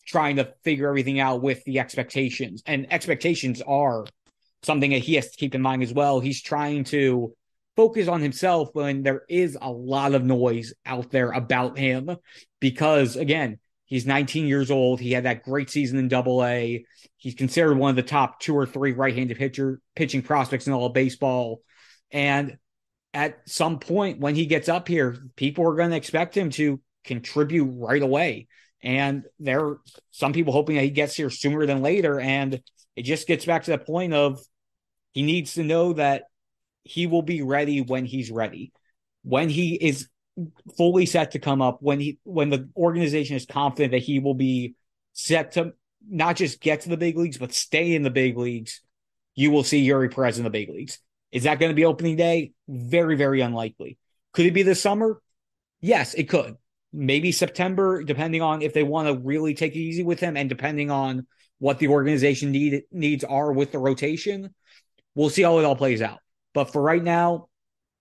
trying 0.09 0.37
to 0.37 0.53
figure 0.64 0.88
everything 0.88 1.21
out 1.21 1.42
with 1.42 1.62
the 1.64 1.79
expectations. 1.79 2.62
And 2.66 2.90
expectations 2.92 3.61
are 3.62 4.07
something 4.62 4.90
that 4.90 4.99
he 4.99 5.14
has 5.14 5.31
to 5.31 5.37
keep 5.37 5.55
in 5.55 5.62
mind 5.62 5.83
as 5.83 5.92
well. 5.92 6.18
He's 6.18 6.42
trying 6.42 6.85
to 6.85 7.35
focus 7.77 8.09
on 8.09 8.21
himself 8.21 8.71
when 8.73 9.03
there 9.03 9.23
is 9.29 9.57
a 9.61 9.71
lot 9.71 10.14
of 10.14 10.25
noise 10.25 10.73
out 10.85 11.11
there 11.11 11.31
about 11.31 11.79
him 11.79 12.16
because 12.59 13.16
again, 13.16 13.59
he's 13.85 14.07
19 14.07 14.47
years 14.47 14.71
old. 14.71 14.99
He 14.99 15.12
had 15.12 15.25
that 15.25 15.44
great 15.44 15.71
season 15.71 15.99
in 15.99 16.09
double 16.09 16.44
A. 16.44 16.85
He's 17.18 17.35
considered 17.35 17.77
one 17.77 17.90
of 17.90 17.97
the 17.97 18.03
top 18.03 18.40
two 18.40 18.57
or 18.57 18.66
three 18.66 18.92
right-handed 18.92 19.37
pitcher 19.37 19.81
pitching 19.94 20.23
prospects 20.23 20.66
in 20.66 20.73
all 20.73 20.87
of 20.87 20.94
baseball. 20.94 21.62
And 22.11 22.57
at 23.14 23.38
some 23.47 23.79
point 23.79 24.21
when 24.21 24.35
he 24.35 24.47
gets 24.47 24.68
up 24.68 24.88
here, 24.88 25.16
people 25.37 25.68
are 25.68 25.77
going 25.77 25.90
to 25.90 25.97
expect 25.97 26.37
him 26.37 26.51
to 26.51 26.81
contribute 27.05 27.71
right 27.77 28.03
away. 28.03 28.49
And 28.83 29.25
there 29.38 29.64
are 29.64 29.81
some 30.11 30.33
people 30.33 30.53
hoping 30.53 30.77
that 30.77 30.85
he 30.85 30.91
gets 30.91 31.17
here 31.17 31.31
sooner 31.31 31.67
than 31.67 31.83
later. 31.83 32.21
And 32.21 32.62
it 32.97 33.03
just 33.03 33.27
gets 33.27 33.45
back 33.45 33.64
to 33.64 33.73
the 33.73 33.79
point 33.79 34.14
of 34.14 34.41
he 35.12 35.23
needs 35.23 35.55
to 35.55 35.64
know 35.64 35.95
that 35.95 36.25
he 36.85 37.07
will 37.07 37.23
be 37.23 37.43
ready 37.43 37.81
when 37.81 38.05
he's 38.05 38.31
ready. 38.31 38.73
When 39.23 39.49
he 39.49 39.75
is 39.75 40.09
fully 40.77 41.07
set 41.07 41.33
to 41.33 41.38
come 41.38 41.61
up, 41.61 41.79
when 41.81 42.01
he 42.01 42.19
when 42.23 42.51
the 42.51 42.69
organization 42.77 43.37
is 43.37 43.47
confident 43.47 43.93
that 43.93 44.03
he 44.03 44.21
will 44.21 44.35
be 44.35 44.75
set 45.12 45.53
to 45.53 45.73
not 46.09 46.37
just 46.37 46.61
get 46.61 46.83
to 46.83 46.88
the 46.88 46.97
big 46.97 47.17
leagues, 47.17 47.38
but 47.38 47.53
stay 47.53 47.95
in 47.95 48.03
the 48.03 48.11
big 48.11 48.38
leagues, 48.38 48.81
you 49.35 49.51
will 49.51 49.64
see 49.64 49.87
Eury 49.87 50.12
Perez 50.14 50.38
in 50.38 50.45
the 50.45 50.51
big 50.51 50.71
leagues. 50.71 50.99
Is 51.33 51.43
that 51.43 51.59
going 51.59 51.71
to 51.71 51.77
be 51.77 51.85
opening 51.85 52.17
day? 52.17 52.53
Very, 52.69 53.17
very 53.17 53.41
unlikely. 53.41 53.99
Could 54.33 54.47
it 54.47 54.55
be 54.55 54.62
this 54.62 54.81
summer? 54.81 55.21
Yes, 55.81 56.14
it 56.14 56.29
could. 56.29 56.57
Maybe 56.92 57.33
September, 57.33 58.03
depending 58.03 58.42
on 58.42 58.62
if 58.62 58.72
they 58.72 58.83
want 58.83 59.09
to 59.09 59.18
really 59.18 59.55
take 59.55 59.74
it 59.74 59.81
easy 59.81 60.03
with 60.03 60.20
him 60.20 60.37
and 60.37 60.48
depending 60.48 60.90
on 60.90 61.27
what 61.59 61.79
the 61.79 61.88
organization 61.88 62.51
need, 62.51 62.85
needs 62.90 63.24
are 63.24 63.53
with 63.53 63.72
the 63.72 63.79
rotation. 63.79 64.55
We'll 65.14 65.31
see 65.31 65.42
how 65.42 65.59
it 65.59 65.64
all 65.64 65.77
plays 65.77 66.01
out. 66.01 66.20
But 66.55 66.72
for 66.72 66.81
right 66.81 67.03
now, 67.03 67.48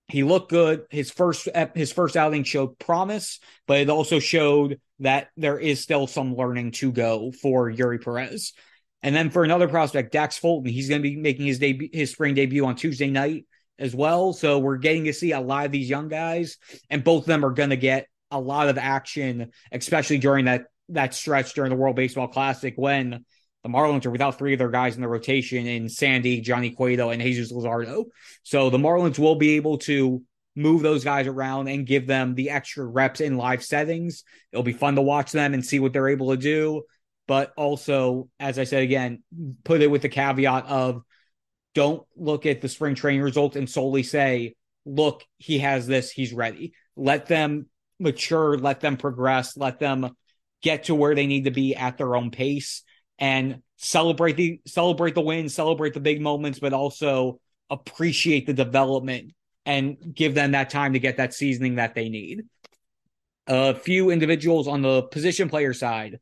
he 0.08 0.23
looked 0.23 0.50
good. 0.50 0.86
His 0.89 1.12
first 1.12 1.50
his 1.76 1.91
first 1.91 2.15
outing 2.15 2.43
showed 2.43 2.80
promise, 2.80 3.39
but 3.65 3.80
it 3.80 3.89
also 3.89 4.19
showed 4.19 4.80
that 5.00 5.28
there 5.36 5.60
is 5.60 5.82
still 5.82 6.08
some 6.08 6.36
learning 6.36 6.71
to 6.71 6.91
go 6.91 7.32
for 7.32 7.69
Eury 7.69 8.02
Perez. 8.02 8.54
And 9.04 9.15
then 9.15 9.30
for 9.30 9.43
another 9.43 9.67
prospect, 9.67 10.13
Dax 10.13 10.38
Fulton, 10.38 10.71
he's 10.71 10.89
going 10.89 11.02
to 11.02 11.10
be 11.10 11.17
making 11.17 11.45
his 11.45 11.60
debut, 11.60 11.89
his 11.91 12.12
spring 12.12 12.36
debut 12.36 12.65
on 12.65 12.76
Tuesday 12.76 13.10
night 13.10 13.45
as 13.78 13.93
well. 13.93 14.34
So 14.34 14.60
we're 14.60 14.78
getting 14.78 15.06
to 15.06 15.13
see 15.13 15.34
a 15.34 15.41
lot 15.41 15.65
of 15.65 15.71
these 15.71 15.89
young 15.89 16.08
guys, 16.08 16.58
and 16.89 17.04
both 17.04 17.23
of 17.23 17.28
them 17.28 17.45
are 17.45 17.52
going 17.52 17.69
to 17.69 17.78
get 17.78 18.08
a 18.32 18.40
lot 18.40 18.70
of 18.70 18.78
action, 18.78 19.52
especially 19.72 20.18
during 20.18 20.46
that 20.46 20.66
that 20.90 21.13
stretch 21.13 21.54
during 21.54 21.70
the 21.70 21.76
World 21.76 21.96
Baseball 21.96 22.28
Classic 22.28 22.74
when 22.78 23.26
the 23.63 23.70
Marlins 23.70 24.06
are 24.06 24.12
without 24.12 24.38
three 24.38 24.54
of 24.54 24.60
their 24.60 24.70
guys 24.70 24.96
in 24.96 25.02
the 25.02 25.08
rotation 25.08 25.68
in 25.68 25.90
Sandy, 25.90 26.40
Johnny 26.40 26.72
Cueto, 26.72 27.10
and 27.10 27.22
Jesus 27.22 27.52
Luzardo. 27.52 28.06
So 28.44 28.70
the 28.70 28.78
Marlins 28.78 29.20
will 29.20 29.36
be 29.36 29.56
able 29.56 29.80
to 29.80 30.22
move 30.56 30.82
those 30.82 31.04
guys 31.04 31.28
around 31.28 31.68
and 31.68 31.86
give 31.86 32.08
them 32.08 32.36
the 32.36 32.52
extra 32.52 32.86
reps 32.86 33.20
in 33.20 33.38
live 33.38 33.63
settings. 33.63 34.24
It'll 34.52 34.63
be 34.63 34.74
fun 34.74 34.96
to 34.96 35.02
watch 35.02 35.32
them 35.32 35.54
and 35.54 35.66
see 35.66 35.80
what 35.80 35.92
they're 35.92 36.08
able 36.08 36.32
to 36.32 36.38
do 36.38 36.84
but 37.28 37.52
also, 37.58 38.30
as 38.40 38.58
I 38.58 38.63
said 38.63 38.84
again, 38.84 39.22
put 39.63 39.82
it 39.82 39.92
with 39.92 40.02
the 40.02 40.10
caveat 40.10 40.66
of 40.66 41.04
don't 41.76 42.08
look 42.16 42.46
at 42.46 42.62
the 42.62 42.70
spring 42.70 42.96
training 42.96 43.22
results 43.22 43.56
and 43.56 43.70
solely 43.70 44.04
say, 44.04 44.56
look, 44.86 45.24
he 45.38 45.60
has 45.60 45.86
this, 45.86 46.10
he's 46.10 46.34
ready. 46.34 46.74
Let 46.96 47.28
them 47.28 47.68
mature, 48.00 48.58
let 48.58 48.80
them 48.80 48.98
progress, 48.98 49.58
let 49.58 49.80
them 49.80 50.16
get 50.62 50.86
to 50.86 50.96
where 50.96 51.16
they 51.16 51.28
need 51.28 51.46
to 51.46 51.52
be 51.52 51.76
at 51.76 51.98
their 51.98 52.16
own 52.16 52.32
pace 52.32 52.84
and 53.20 53.62
celebrate 53.78 54.36
the 54.36 54.60
celebrate 54.66 55.16
the 55.16 55.22
wins, 55.22 55.54
celebrate 55.54 55.94
the 55.94 56.00
big 56.00 56.22
moments, 56.22 56.60
but 56.60 56.74
also 56.74 57.40
appreciate 57.70 58.46
the 58.46 58.54
development 58.54 59.34
and 59.66 59.98
give 60.14 60.34
them 60.34 60.52
that 60.52 60.70
time 60.70 60.94
to 60.94 61.00
get 61.00 61.18
that 61.18 61.34
seasoning 61.34 61.76
that 61.76 61.94
they 61.94 62.10
need. 62.10 62.44
A 63.48 63.76
few 63.76 64.10
individuals 64.10 64.68
on 64.68 64.82
the 64.82 65.04
position 65.04 65.50
player 65.50 65.74
side 65.74 66.20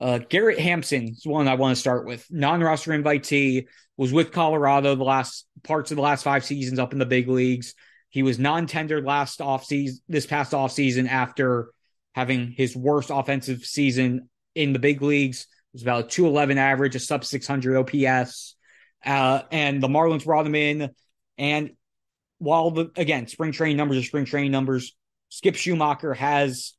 uh, 0.00 0.18
Garrett 0.18 0.58
Hampson 0.58 1.08
is 1.08 1.26
one 1.26 1.48
I 1.48 1.54
want 1.54 1.74
to 1.74 1.80
start 1.80 2.06
with. 2.06 2.26
Non-roster 2.30 2.90
invitee 2.92 3.66
was 3.96 4.12
with 4.12 4.32
Colorado 4.32 4.94
the 4.94 5.04
last 5.04 5.46
parts 5.62 5.90
of 5.90 5.96
the 5.96 6.02
last 6.02 6.22
five 6.22 6.44
seasons 6.44 6.78
up 6.78 6.92
in 6.92 6.98
the 6.98 7.06
big 7.06 7.28
leagues. 7.28 7.74
He 8.16 8.22
was 8.22 8.38
non-tendered 8.38 9.04
last 9.04 9.42
off 9.42 9.66
season, 9.66 10.00
this 10.08 10.24
past 10.24 10.54
off 10.54 10.72
season 10.72 11.06
after 11.06 11.70
having 12.14 12.50
his 12.50 12.74
worst 12.74 13.10
offensive 13.12 13.62
season 13.66 14.30
in 14.54 14.72
the 14.72 14.78
big 14.78 15.02
leagues. 15.02 15.42
It 15.42 15.46
was 15.74 15.82
about 15.82 16.04
a 16.06 16.08
211 16.08 16.56
average, 16.56 16.94
a 16.94 16.98
sub 16.98 17.26
600 17.26 17.76
OPS. 17.76 18.56
Uh, 19.04 19.42
and 19.52 19.82
the 19.82 19.88
Marlins 19.88 20.24
brought 20.24 20.46
him 20.46 20.54
in. 20.54 20.88
And 21.36 21.72
while 22.38 22.70
the, 22.70 22.90
again, 22.96 23.26
spring 23.26 23.52
training 23.52 23.76
numbers 23.76 23.98
are 23.98 24.02
spring 24.02 24.24
training 24.24 24.50
numbers, 24.50 24.96
Skip 25.28 25.54
Schumaker 25.54 26.16
has 26.16 26.72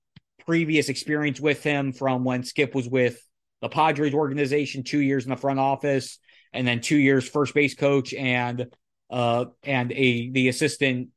previous 0.48 0.90
experience 0.90 1.40
with 1.40 1.62
him 1.62 1.94
from 1.94 2.24
when 2.24 2.42
Skip 2.42 2.74
was 2.74 2.90
with 2.90 3.22
the 3.62 3.70
Padres 3.70 4.16
organization, 4.16 4.82
two 4.82 5.02
years 5.02 5.26
in 5.26 5.30
the 5.30 5.38
front 5.38 5.60
office, 5.60 6.18
and 6.52 6.68
then 6.68 6.82
two 6.82 6.98
years 6.98 7.30
first 7.30 7.54
base 7.54 7.76
coach 7.76 8.16
and 8.16 8.66
uh 9.12 9.46
and 9.64 9.92
a 9.92 10.32
the 10.32 10.48
assistant 10.50 11.10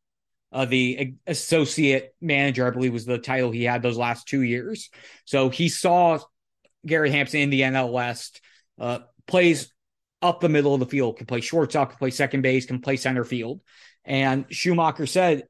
uh, 0.53 0.65
the 0.65 1.15
associate 1.27 2.15
manager, 2.21 2.67
I 2.67 2.71
believe 2.71 2.93
was 2.93 3.05
the 3.05 3.19
title 3.19 3.51
he 3.51 3.65
had 3.65 3.83
those 3.83 3.97
last 3.97 4.27
two 4.27 4.43
years. 4.43 4.91
So 5.25 5.49
he 5.49 5.69
saw 5.69 6.19
Garrett 6.85 7.13
Hampson 7.13 7.41
in 7.41 7.51
the 7.51 7.61
NL 7.61 7.93
West, 7.93 8.41
uh, 8.79 9.01
plays 9.27 9.73
up 10.23 10.41
the 10.41 10.49
middle 10.49 10.75
of 10.75 10.81
the 10.81 10.87
field, 10.87 11.19
can 11.19 11.27
play 11.27 11.41
shortstop, 11.41 11.91
can 11.91 11.99
play 11.99 12.11
second 12.11 12.43
base, 12.43 12.67
can 12.67 12.81
play 12.81 12.97
center 12.97 13.25
field. 13.25 13.61
And 14.05 14.49
Schumaker 14.49 15.09
said, 15.09 15.45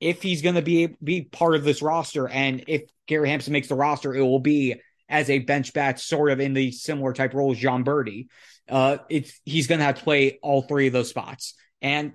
if 0.00 0.22
he's 0.22 0.42
going 0.42 0.56
to 0.56 0.62
be 0.62 0.96
be 1.02 1.22
part 1.22 1.54
of 1.54 1.64
this 1.64 1.82
roster, 1.82 2.28
and 2.28 2.64
if 2.66 2.82
Garrett 3.06 3.30
Hampson 3.30 3.52
makes 3.52 3.68
the 3.68 3.74
roster, 3.74 4.14
it 4.14 4.22
will 4.22 4.40
be 4.40 4.76
as 5.08 5.30
a 5.30 5.38
bench 5.38 5.72
bat, 5.72 6.00
sort 6.00 6.30
of 6.30 6.40
in 6.40 6.52
the 6.52 6.72
similar 6.72 7.12
type 7.12 7.34
role 7.34 7.52
as 7.52 7.58
Jon 7.58 7.84
Berti. 7.84 8.26
Uh, 8.68 8.98
it's 9.08 9.40
he's 9.44 9.66
going 9.66 9.78
to 9.78 9.84
have 9.84 9.96
to 9.96 10.04
play 10.04 10.38
all 10.42 10.62
three 10.62 10.86
of 10.86 10.92
those 10.92 11.08
spots, 11.08 11.54
and 11.80 12.14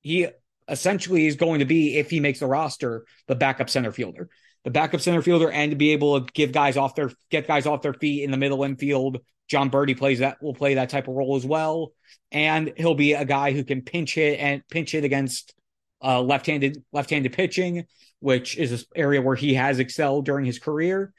he 0.00 0.28
essentially 0.70 1.26
is 1.26 1.36
going 1.36 1.58
to 1.58 1.64
be, 1.64 1.98
if 1.98 2.10
he 2.10 2.20
makes 2.20 2.38
the 2.38 2.46
roster, 2.46 3.04
the 3.26 3.34
backup 3.34 3.68
center 3.68 3.92
fielder, 3.92 4.28
the 4.64 4.70
backup 4.70 5.00
center 5.00 5.20
fielder, 5.22 5.50
and 5.50 5.70
to 5.72 5.76
be 5.76 5.90
able 5.90 6.20
to 6.20 6.32
give 6.32 6.52
guys 6.52 6.76
off 6.76 6.94
their 6.94 7.10
get 7.30 7.46
guys 7.46 7.66
off 7.66 7.82
their 7.82 7.94
feet 7.94 8.24
in 8.24 8.30
the 8.30 8.36
middle 8.36 8.62
infield. 8.64 9.18
Jon 9.48 9.70
Berti 9.70 9.98
plays 9.98 10.20
that 10.20 10.40
will 10.40 10.54
play 10.54 10.74
that 10.74 10.90
type 10.90 11.08
of 11.08 11.14
role 11.14 11.34
as 11.34 11.44
well, 11.44 11.92
and 12.30 12.72
he'll 12.76 12.94
be 12.94 13.14
a 13.14 13.24
guy 13.24 13.50
who 13.50 13.64
can 13.64 13.82
pinch 13.82 14.14
hit 14.14 14.38
and 14.38 14.62
pinch 14.70 14.92
hit 14.92 15.04
against 15.04 15.54
uh, 16.02 16.20
left-handed 16.22 16.82
left-handed 16.92 17.32
pitching, 17.32 17.86
which 18.20 18.56
is 18.56 18.70
an 18.72 18.80
area 18.94 19.20
where 19.20 19.34
he 19.34 19.54
has 19.54 19.80
excelled 19.80 20.24
during 20.24 20.44
his 20.44 20.60
career. 20.60 21.12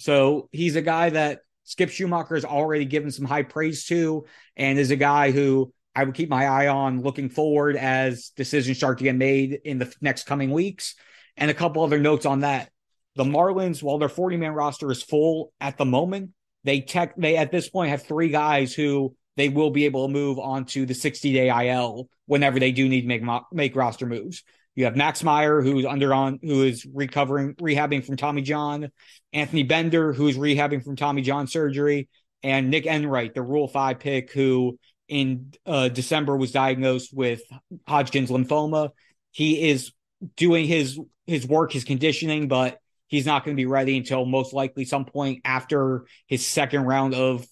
So 0.00 0.48
he's 0.52 0.76
a 0.76 0.82
guy 0.82 1.10
that 1.10 1.40
Skip 1.64 1.90
Schumaker 1.90 2.34
has 2.34 2.44
already 2.44 2.84
given 2.84 3.10
some 3.10 3.24
high 3.24 3.42
praise 3.42 3.86
to, 3.86 4.26
and 4.56 4.78
is 4.78 4.90
a 4.90 4.96
guy 4.96 5.30
who 5.30 5.72
I 5.98 6.04
would 6.04 6.14
keep 6.14 6.30
my 6.30 6.46
eye 6.46 6.68
on 6.68 7.02
looking 7.02 7.28
forward 7.28 7.74
as 7.74 8.30
decisions 8.36 8.76
start 8.76 8.98
to 8.98 9.04
get 9.04 9.16
made 9.16 9.58
in 9.64 9.78
the 9.78 9.92
next 10.00 10.26
coming 10.26 10.52
weeks. 10.52 10.94
And 11.36 11.50
a 11.50 11.54
couple 11.54 11.82
other 11.82 11.98
notes 11.98 12.24
on 12.24 12.40
that. 12.40 12.70
The 13.16 13.24
Marlins, 13.24 13.82
while 13.82 13.98
their 13.98 14.08
40 14.08 14.36
man 14.36 14.52
roster 14.52 14.92
is 14.92 15.02
full 15.02 15.52
at 15.60 15.76
the 15.76 15.84
moment, 15.84 16.30
they 16.62 16.82
tech 16.82 17.16
they 17.16 17.36
at 17.36 17.50
this 17.50 17.68
point 17.68 17.90
have 17.90 18.04
three 18.04 18.28
guys 18.28 18.72
who 18.72 19.16
they 19.36 19.48
will 19.48 19.70
be 19.70 19.86
able 19.86 20.06
to 20.06 20.12
move 20.12 20.38
onto 20.38 20.86
the 20.86 20.94
60 20.94 21.32
day 21.32 21.48
IL 21.68 22.08
whenever 22.26 22.60
they 22.60 22.70
do 22.70 22.88
need 22.88 23.00
to 23.00 23.08
make 23.08 23.24
make 23.50 23.74
roster 23.74 24.06
moves. 24.06 24.44
You 24.76 24.84
have 24.84 24.94
Max 24.94 25.24
Meyer, 25.24 25.62
who's 25.62 25.84
under 25.84 26.14
on 26.14 26.38
who 26.40 26.62
is 26.62 26.86
recovering, 26.86 27.54
rehabbing 27.54 28.06
from 28.06 28.16
Tommy 28.16 28.42
John, 28.42 28.92
Anthony 29.32 29.64
Bender, 29.64 30.12
who's 30.12 30.36
rehabbing 30.36 30.84
from 30.84 30.94
Tommy 30.94 31.22
John 31.22 31.48
surgery, 31.48 32.08
and 32.44 32.70
Nic 32.70 32.86
Enright, 32.86 33.34
the 33.34 33.42
Rule 33.42 33.66
Five 33.66 33.98
pick, 33.98 34.30
who 34.30 34.78
in 35.08 35.52
uh, 35.66 35.88
December 35.88 36.36
was 36.36 36.52
diagnosed 36.52 37.12
with 37.12 37.40
Hodgkin's 37.86 38.30
lymphoma. 38.30 38.90
He 39.30 39.70
is 39.70 39.92
doing 40.36 40.66
his 40.66 40.98
his 41.26 41.46
work, 41.46 41.72
his 41.72 41.84
conditioning, 41.84 42.48
but 42.48 42.78
he's 43.06 43.26
not 43.26 43.44
going 43.44 43.56
to 43.56 43.60
be 43.60 43.66
ready 43.66 43.96
until 43.96 44.24
most 44.24 44.52
likely 44.52 44.84
some 44.84 45.04
point 45.04 45.40
after 45.44 46.06
his 46.26 46.46
second 46.46 46.84
round 46.84 47.14
of 47.14 47.46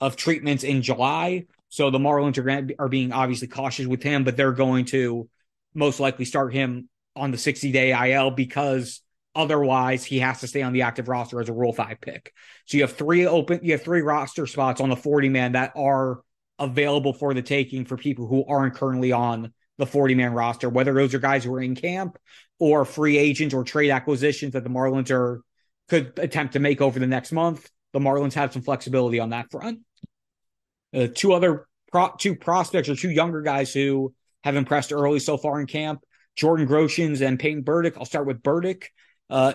of 0.00 0.16
treatments 0.16 0.64
in 0.64 0.82
July. 0.82 1.46
So 1.68 1.90
the 1.90 1.98
Marlins 1.98 2.38
are 2.38 2.42
going 2.42 2.70
are 2.78 2.88
being 2.88 3.12
obviously 3.12 3.48
cautious 3.48 3.86
with 3.86 4.02
him, 4.02 4.24
but 4.24 4.36
they're 4.36 4.52
going 4.52 4.84
to 4.86 5.28
most 5.74 6.00
likely 6.00 6.24
start 6.24 6.52
him 6.52 6.88
on 7.16 7.30
the 7.30 7.38
60 7.38 7.72
day 7.72 8.12
IL 8.12 8.30
because 8.30 9.02
otherwise 9.34 10.04
he 10.04 10.18
has 10.18 10.40
to 10.40 10.48
stay 10.48 10.62
on 10.62 10.72
the 10.72 10.82
active 10.82 11.08
roster 11.08 11.40
as 11.40 11.48
a 11.48 11.52
Rule 11.52 11.72
Five 11.72 12.00
pick. 12.00 12.32
So 12.66 12.76
you 12.76 12.82
have 12.82 12.96
three 12.96 13.26
open, 13.26 13.60
you 13.62 13.72
have 13.72 13.82
three 13.82 14.02
roster 14.02 14.46
spots 14.46 14.80
on 14.80 14.88
the 14.88 14.96
40 14.96 15.28
man 15.28 15.52
that 15.52 15.72
are 15.76 16.20
available 16.60 17.12
for 17.12 17.34
the 17.34 17.42
taking 17.42 17.84
for 17.84 17.96
people 17.96 18.26
who 18.26 18.44
aren't 18.46 18.74
currently 18.74 19.10
on 19.12 19.52
the 19.78 19.86
40 19.86 20.14
man 20.14 20.34
roster, 20.34 20.68
whether 20.68 20.92
those 20.92 21.14
are 21.14 21.18
guys 21.18 21.42
who 21.42 21.54
are 21.54 21.60
in 21.60 21.74
camp 21.74 22.18
or 22.58 22.84
free 22.84 23.16
agents 23.16 23.54
or 23.54 23.64
trade 23.64 23.90
acquisitions 23.90 24.52
that 24.52 24.62
the 24.62 24.70
Marlins 24.70 25.10
are 25.10 25.40
could 25.88 26.12
attempt 26.18 26.52
to 26.52 26.60
make 26.60 26.80
over 26.80 27.00
the 27.00 27.06
next 27.06 27.32
month. 27.32 27.68
The 27.92 27.98
Marlins 27.98 28.34
have 28.34 28.52
some 28.52 28.62
flexibility 28.62 29.18
on 29.18 29.30
that 29.30 29.50
front. 29.50 29.80
Uh, 30.94 31.08
two 31.12 31.32
other 31.32 31.66
pro- 31.90 32.14
two 32.18 32.36
prospects 32.36 32.88
or 32.88 32.94
two 32.94 33.10
younger 33.10 33.40
guys 33.40 33.72
who 33.72 34.14
have 34.44 34.54
impressed 34.54 34.92
early 34.92 35.18
so 35.18 35.36
far 35.38 35.60
in 35.60 35.66
camp: 35.66 36.00
Jordan 36.36 36.68
Groshans 36.68 37.26
and 37.26 37.40
Peyton 37.40 37.62
Burdick. 37.62 37.96
I'll 37.96 38.04
start 38.04 38.26
with 38.26 38.42
Burdick. 38.42 38.92
Uh, 39.28 39.54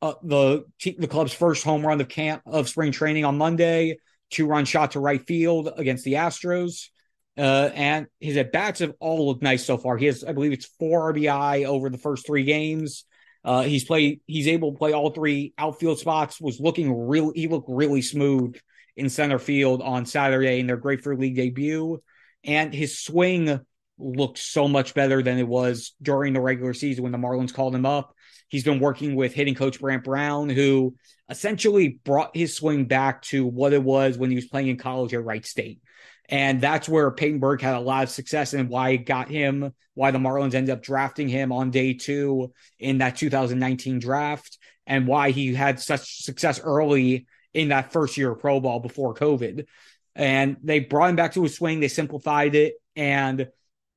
uh, 0.00 0.14
the 0.22 0.64
the 0.98 1.08
club's 1.08 1.32
first 1.32 1.62
home 1.62 1.84
run 1.84 2.00
of 2.00 2.08
camp 2.08 2.42
of 2.46 2.68
spring 2.68 2.92
training 2.92 3.24
on 3.24 3.36
Monday 3.36 3.98
two 4.30 4.46
run 4.46 4.64
shot 4.64 4.92
to 4.92 5.00
right 5.00 5.24
field 5.26 5.70
against 5.76 6.04
the 6.04 6.14
Astros. 6.14 6.88
Uh, 7.36 7.70
and 7.74 8.08
his 8.18 8.36
at 8.36 8.50
bats 8.50 8.80
have 8.80 8.94
all 8.98 9.28
looked 9.28 9.42
nice 9.42 9.64
so 9.64 9.78
far. 9.78 9.96
He 9.96 10.06
has, 10.06 10.24
I 10.24 10.32
believe, 10.32 10.52
it's 10.52 10.66
four 10.78 11.12
RBI 11.12 11.66
over 11.66 11.88
the 11.88 11.98
first 11.98 12.26
three 12.26 12.42
games. 12.42 13.04
Uh, 13.44 13.62
he's 13.62 13.84
played. 13.84 14.20
He's 14.26 14.48
able 14.48 14.72
to 14.72 14.78
play 14.78 14.92
all 14.92 15.10
three 15.10 15.54
outfield 15.56 16.00
spots. 16.00 16.40
Was 16.40 16.58
looking 16.58 17.06
real. 17.06 17.32
He 17.32 17.46
looked 17.46 17.68
really 17.68 18.02
smooth 18.02 18.56
in 18.96 19.08
center 19.08 19.38
field 19.38 19.80
on 19.80 20.04
Saturday 20.04 20.58
in 20.58 20.66
their 20.66 20.76
Grapefruit 20.76 21.20
League 21.20 21.36
debut, 21.36 22.02
and 22.42 22.74
his 22.74 22.98
swing 22.98 23.60
looked 23.98 24.38
so 24.38 24.66
much 24.66 24.94
better 24.94 25.22
than 25.22 25.38
it 25.38 25.46
was 25.46 25.94
during 26.02 26.32
the 26.32 26.40
regular 26.40 26.74
season 26.74 27.02
when 27.04 27.12
the 27.12 27.18
Marlins 27.18 27.54
called 27.54 27.74
him 27.74 27.86
up. 27.86 28.14
He's 28.48 28.64
been 28.64 28.80
working 28.80 29.14
with 29.14 29.34
hitting 29.34 29.54
coach 29.54 29.80
Brant 29.80 30.04
Brown, 30.04 30.48
who 30.48 30.96
essentially 31.28 32.00
brought 32.04 32.36
his 32.36 32.56
swing 32.56 32.86
back 32.86 33.22
to 33.22 33.46
what 33.46 33.72
it 33.72 33.82
was 33.82 34.16
when 34.16 34.30
he 34.30 34.36
was 34.36 34.46
playing 34.46 34.68
in 34.68 34.78
college 34.78 35.12
at 35.14 35.24
Wright 35.24 35.44
State. 35.44 35.80
And 36.28 36.60
that's 36.60 36.88
where 36.88 37.10
Peyton 37.10 37.38
Burdick 37.38 37.62
had 37.62 37.74
a 37.74 37.80
lot 37.80 38.02
of 38.02 38.10
success 38.10 38.52
and 38.52 38.68
why 38.68 38.90
it 38.90 39.06
got 39.06 39.28
him, 39.28 39.72
why 39.94 40.10
the 40.10 40.18
Marlins 40.18 40.54
ended 40.54 40.70
up 40.70 40.82
drafting 40.82 41.28
him 41.28 41.52
on 41.52 41.70
day 41.70 41.94
two 41.94 42.52
in 42.78 42.98
that 42.98 43.16
2019 43.16 43.98
draft, 43.98 44.58
and 44.86 45.06
why 45.06 45.30
he 45.30 45.54
had 45.54 45.80
such 45.80 46.22
success 46.22 46.60
early 46.62 47.26
in 47.54 47.68
that 47.68 47.92
first 47.92 48.16
year 48.16 48.32
of 48.32 48.40
pro 48.40 48.60
ball 48.60 48.80
before 48.80 49.14
COVID. 49.14 49.66
And 50.14 50.56
they 50.62 50.80
brought 50.80 51.10
him 51.10 51.16
back 51.16 51.34
to 51.34 51.42
his 51.42 51.56
swing, 51.56 51.80
they 51.80 51.88
simplified 51.88 52.54
it, 52.54 52.74
and 52.94 53.48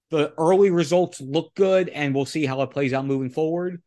the 0.09 0.33
early 0.37 0.69
results 0.69 1.19
look 1.19 1.55
good, 1.55 1.89
and 1.89 2.13
we'll 2.13 2.25
see 2.25 2.45
how 2.45 2.61
it 2.61 2.71
plays 2.71 2.93
out 2.93 3.05
moving 3.05 3.29
forward. 3.29 3.81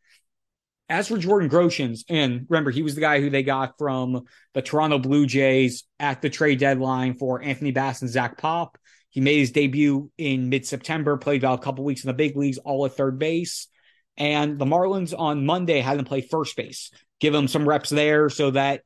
As 0.87 1.07
for 1.07 1.17
Jordan 1.17 1.49
Groshans, 1.49 2.01
and 2.09 2.45
remember, 2.47 2.69
he 2.69 2.83
was 2.83 2.93
the 2.93 3.01
guy 3.01 3.19
who 3.19 3.31
they 3.31 3.41
got 3.41 3.77
from 3.79 4.25
the 4.53 4.61
Toronto 4.61 4.99
Blue 4.99 5.25
Jays 5.25 5.83
at 5.99 6.21
the 6.21 6.29
trade 6.29 6.59
deadline 6.59 7.15
for 7.15 7.41
Anthony 7.41 7.71
Bass 7.71 8.01
and 8.01 8.11
Zach 8.11 8.37
Pop. 8.37 8.77
He 9.09 9.19
made 9.19 9.39
his 9.39 9.51
debut 9.51 10.11
in 10.17 10.49
mid 10.49 10.65
September, 10.65 11.17
played 11.17 11.41
about 11.41 11.59
a 11.59 11.61
couple 11.63 11.85
weeks 11.85 12.03
in 12.03 12.07
the 12.07 12.13
big 12.13 12.35
leagues, 12.35 12.59
all 12.59 12.85
at 12.85 12.95
third 12.95 13.17
base. 13.17 13.67
And 14.17 14.59
the 14.59 14.65
Marlins 14.65 15.17
on 15.17 15.45
Monday 15.45 15.79
had 15.79 15.97
him 15.97 16.05
play 16.05 16.21
first 16.21 16.55
base, 16.55 16.91
give 17.19 17.33
him 17.33 17.47
some 17.47 17.67
reps 17.67 17.89
there 17.89 18.29
so 18.29 18.51
that 18.51 18.81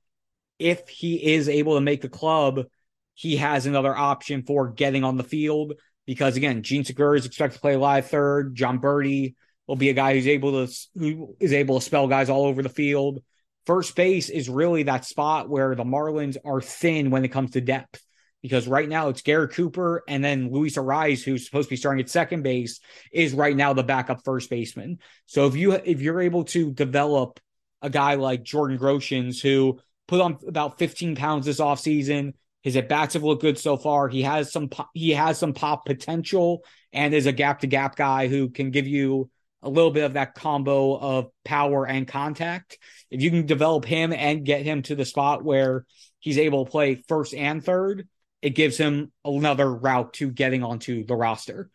if 0.58 0.88
he 0.88 1.34
is 1.34 1.50
able 1.50 1.76
to 1.76 1.82
make 1.82 2.02
the 2.02 2.10
club, 2.10 2.66
he 3.14 3.38
has 3.38 3.66
another 3.66 3.96
option 3.96 4.44
for 4.44 4.70
getting 4.70 5.04
on 5.04 5.18
the 5.18 5.24
field. 5.24 5.74
Because 6.06 6.38
again, 6.38 6.64
Jean 6.64 6.86
Segura 6.86 7.18
is 7.18 7.26
expected 7.26 7.56
to 7.56 7.62
play 7.62 7.76
live 7.76 8.08
third. 8.08 8.56
Jon 8.56 8.80
Berti 8.80 9.36
will 9.70 9.76
be 9.76 9.90
a 9.90 9.94
guy 9.94 10.16
who's 10.16 10.26
able 10.26 10.66
to 10.66 10.74
who 10.96 11.36
is 11.40 11.54
able 11.54 11.80
to 11.80 11.86
spell 11.86 12.08
guys 12.08 12.28
all 12.28 12.46
over 12.46 12.64
the 12.64 12.70
field. 12.70 13.22
First 13.68 13.96
base 13.96 14.30
is 14.30 14.50
really 14.50 14.82
that 14.84 15.06
spot 15.06 15.48
where 15.48 15.76
the 15.76 15.84
Marlins 15.84 16.38
are 16.44 16.60
thin 16.60 17.12
when 17.12 17.24
it 17.24 17.28
comes 17.28 17.52
to 17.52 17.62
depth. 17.62 18.04
Because 18.42 18.68
right 18.68 18.90
now 18.90 19.10
it's 19.10 19.22
Garrett 19.22 19.52
Cooper 19.52 20.02
and 20.08 20.24
then 20.24 20.50
Luis 20.50 20.76
Arraez, 20.76 21.24
who's 21.24 21.46
supposed 21.46 21.68
to 21.68 21.74
be 21.74 21.78
starting 21.78 22.02
at 22.02 22.10
second 22.10 22.42
base, 22.42 22.80
is 23.12 23.34
right 23.34 23.56
now 23.56 23.74
the 23.74 23.84
backup 23.84 24.24
first 24.26 24.50
baseman. 24.50 24.98
So 25.28 25.46
if 25.46 25.56
you 25.56 25.74
if 25.74 26.02
you're 26.02 26.22
able 26.22 26.46
to 26.46 26.72
develop 26.74 27.40
a 27.84 27.92
guy 27.92 28.16
like 28.16 28.42
Jordan 28.42 28.80
Groshans, 28.80 29.40
who 29.40 29.80
put 30.08 30.20
on 30.20 30.40
about 30.48 30.80
15 30.80 31.16
pounds 31.16 31.46
this 31.46 31.60
offseason, 31.60 32.34
his 32.64 32.76
at 32.76 32.90
bats 32.90 33.14
have 33.14 33.24
looked 33.24 33.44
good 33.44 33.60
so 33.60 33.78
far. 33.78 34.10
He 34.10 34.24
has 34.24 34.52
some 34.52 34.70
he 34.96 35.12
has 35.12 35.38
some 35.38 35.54
pop 35.54 35.86
potential 35.86 36.64
and 36.92 37.14
is 37.14 37.28
a 37.28 37.32
gap 37.32 37.60
to 37.60 37.68
gap 37.68 37.96
guy 37.96 38.30
who 38.30 38.50
can 38.50 38.72
give 38.72 38.88
you 38.88 39.30
a 39.62 39.70
little 39.70 39.92
bit 39.92 40.04
of 40.04 40.14
that 40.14 40.36
combo 40.36 40.98
of 40.98 41.30
power 41.44 41.86
and 41.86 42.08
contact. 42.08 42.78
If 43.12 43.22
you 43.22 43.30
can 43.30 43.46
develop 43.46 43.86
him 43.86 44.14
and 44.14 44.46
get 44.46 44.64
him 44.64 44.82
to 44.84 44.96
the 44.96 45.06
spot 45.06 45.44
where 45.44 45.86
he's 46.20 46.38
able 46.38 46.66
to 46.66 46.72
play 46.72 46.96
first 47.08 47.34
and 47.34 47.64
third, 47.64 48.08
it 48.42 48.52
gives 48.52 48.78
him 48.78 49.12
another 49.26 49.74
route 49.74 50.14
to 50.14 50.32
getting 50.32 50.64
onto 50.64 51.06
the 51.06 51.16
roster. 51.16 51.70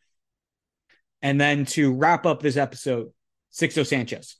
And 1.20 1.40
then 1.40 1.64
to 1.66 1.92
wrap 1.94 2.26
up 2.26 2.40
this 2.40 2.56
episode, 2.56 3.12
Sixto 3.52 3.86
Sanchez. 3.86 4.36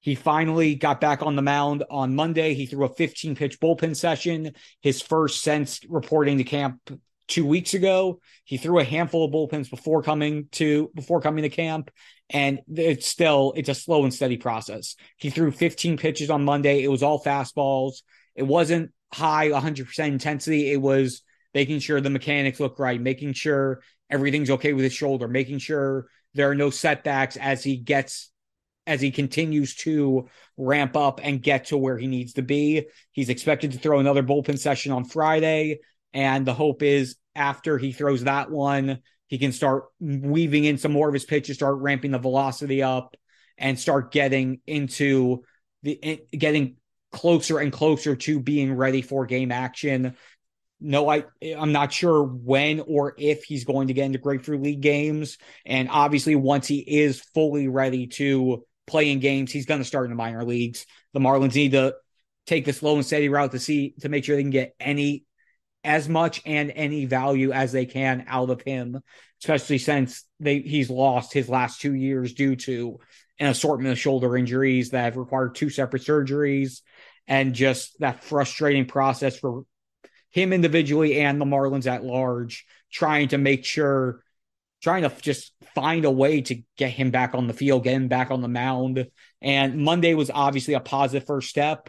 He 0.00 0.14
finally 0.14 0.74
got 0.74 1.00
back 1.00 1.22
on 1.22 1.34
the 1.34 1.40
mound 1.40 1.84
on 1.88 2.14
Monday. 2.14 2.52
He 2.52 2.66
threw 2.66 2.84
a 2.84 2.92
15 2.92 3.36
pitch 3.36 3.58
bullpen 3.58 3.96
session, 3.96 4.52
his 4.82 5.00
first 5.00 5.40
since 5.40 5.80
reporting 5.88 6.36
to 6.38 6.44
camp 6.44 6.78
two 7.26 7.46
weeks 7.46 7.72
ago. 7.72 8.20
He 8.44 8.58
threw 8.58 8.80
a 8.80 8.84
handful 8.84 9.24
of 9.24 9.32
bullpens 9.32 9.70
before 9.70 10.02
coming 10.02 10.48
to 10.52 10.90
before 10.94 11.22
coming 11.22 11.42
to 11.42 11.48
camp, 11.48 11.90
and 12.34 12.58
it's 12.68 13.06
still 13.06 13.54
it's 13.56 13.68
a 13.68 13.74
slow 13.74 14.02
and 14.02 14.12
steady 14.12 14.36
process. 14.36 14.96
He 15.16 15.30
threw 15.30 15.52
15 15.52 15.96
pitches 15.96 16.30
on 16.30 16.44
Monday. 16.44 16.82
It 16.82 16.88
was 16.88 17.04
all 17.04 17.22
fastballs. 17.22 18.02
It 18.34 18.42
wasn't 18.42 18.90
high 19.12 19.50
100% 19.50 20.06
intensity. 20.08 20.72
It 20.72 20.82
was 20.82 21.22
making 21.54 21.78
sure 21.78 22.00
the 22.00 22.10
mechanics 22.10 22.58
look 22.58 22.80
right, 22.80 23.00
making 23.00 23.34
sure 23.34 23.82
everything's 24.10 24.50
okay 24.50 24.72
with 24.72 24.82
his 24.82 24.92
shoulder, 24.92 25.28
making 25.28 25.58
sure 25.58 26.08
there 26.34 26.50
are 26.50 26.56
no 26.56 26.70
setbacks 26.70 27.36
as 27.36 27.62
he 27.62 27.76
gets 27.76 28.32
as 28.86 29.00
he 29.00 29.12
continues 29.12 29.76
to 29.76 30.28
ramp 30.58 30.96
up 30.96 31.20
and 31.22 31.40
get 31.40 31.66
to 31.66 31.78
where 31.78 31.96
he 31.96 32.08
needs 32.08 32.34
to 32.34 32.42
be. 32.42 32.86
He's 33.12 33.28
expected 33.28 33.72
to 33.72 33.78
throw 33.78 34.00
another 34.00 34.24
bullpen 34.24 34.58
session 34.58 34.90
on 34.90 35.04
Friday, 35.04 35.78
and 36.12 36.44
the 36.44 36.52
hope 36.52 36.82
is 36.82 37.14
after 37.36 37.78
he 37.78 37.92
throws 37.92 38.24
that 38.24 38.50
one, 38.50 38.98
he 39.34 39.38
can 39.38 39.50
start 39.50 39.86
weaving 39.98 40.64
in 40.64 40.78
some 40.78 40.92
more 40.92 41.08
of 41.08 41.12
his 41.12 41.24
pitches, 41.24 41.56
start 41.56 41.78
ramping 41.78 42.12
the 42.12 42.20
velocity 42.20 42.84
up, 42.84 43.16
and 43.58 43.76
start 43.76 44.12
getting 44.12 44.60
into 44.64 45.42
the 45.82 46.20
getting 46.30 46.76
closer 47.10 47.58
and 47.58 47.72
closer 47.72 48.14
to 48.14 48.38
being 48.38 48.72
ready 48.74 49.02
for 49.02 49.26
game 49.26 49.50
action. 49.50 50.14
No, 50.80 51.08
I 51.10 51.24
I'm 51.58 51.72
not 51.72 51.92
sure 51.92 52.22
when 52.22 52.78
or 52.78 53.16
if 53.18 53.42
he's 53.42 53.64
going 53.64 53.88
to 53.88 53.92
get 53.92 54.04
into 54.04 54.20
Grapefruit 54.20 54.62
League 54.62 54.80
games. 54.80 55.36
And 55.66 55.88
obviously, 55.90 56.36
once 56.36 56.68
he 56.68 56.78
is 56.78 57.20
fully 57.34 57.66
ready 57.66 58.06
to 58.06 58.64
play 58.86 59.10
in 59.10 59.18
games, 59.18 59.50
he's 59.50 59.66
going 59.66 59.80
to 59.80 59.84
start 59.84 60.04
in 60.04 60.10
the 60.10 60.16
minor 60.16 60.44
leagues. 60.44 60.86
The 61.12 61.18
Marlins 61.18 61.56
need 61.56 61.72
to 61.72 61.96
take 62.46 62.66
the 62.66 62.72
slow 62.72 62.94
and 62.94 63.04
steady 63.04 63.28
route 63.28 63.50
to 63.50 63.58
see 63.58 63.96
to 64.02 64.08
make 64.08 64.22
sure 64.22 64.36
they 64.36 64.42
can 64.42 64.50
get 64.50 64.76
any 64.78 65.24
as 65.84 66.08
much 66.08 66.42
and 66.46 66.72
any 66.74 67.04
value 67.04 67.52
as 67.52 67.72
they 67.72 67.86
can 67.86 68.24
out 68.26 68.50
of 68.50 68.62
him, 68.62 69.00
especially 69.40 69.78
since 69.78 70.24
they 70.40 70.60
he's 70.60 70.90
lost 70.90 71.32
his 71.32 71.48
last 71.48 71.80
two 71.80 71.94
years 71.94 72.32
due 72.32 72.56
to 72.56 72.98
an 73.38 73.46
assortment 73.48 73.92
of 73.92 73.98
shoulder 73.98 74.36
injuries 74.36 74.90
that 74.90 75.04
have 75.04 75.16
required 75.16 75.54
two 75.54 75.70
separate 75.70 76.02
surgeries 76.02 76.80
and 77.26 77.54
just 77.54 77.98
that 78.00 78.22
frustrating 78.22 78.86
process 78.86 79.38
for 79.38 79.64
him 80.30 80.52
individually 80.52 81.20
and 81.20 81.40
the 81.40 81.44
Marlins 81.44 81.86
at 81.86 82.04
large, 82.04 82.66
trying 82.92 83.28
to 83.28 83.38
make 83.38 83.64
sure, 83.64 84.22
trying 84.82 85.02
to 85.02 85.12
just 85.20 85.52
find 85.74 86.04
a 86.04 86.10
way 86.10 86.40
to 86.40 86.62
get 86.76 86.90
him 86.90 87.10
back 87.10 87.34
on 87.34 87.46
the 87.46 87.52
field, 87.52 87.84
get 87.84 87.94
him 87.94 88.08
back 88.08 88.30
on 88.30 88.42
the 88.42 88.48
mound. 88.48 89.06
And 89.40 89.78
Monday 89.78 90.14
was 90.14 90.30
obviously 90.34 90.74
a 90.74 90.80
positive 90.80 91.26
first 91.26 91.48
step. 91.48 91.88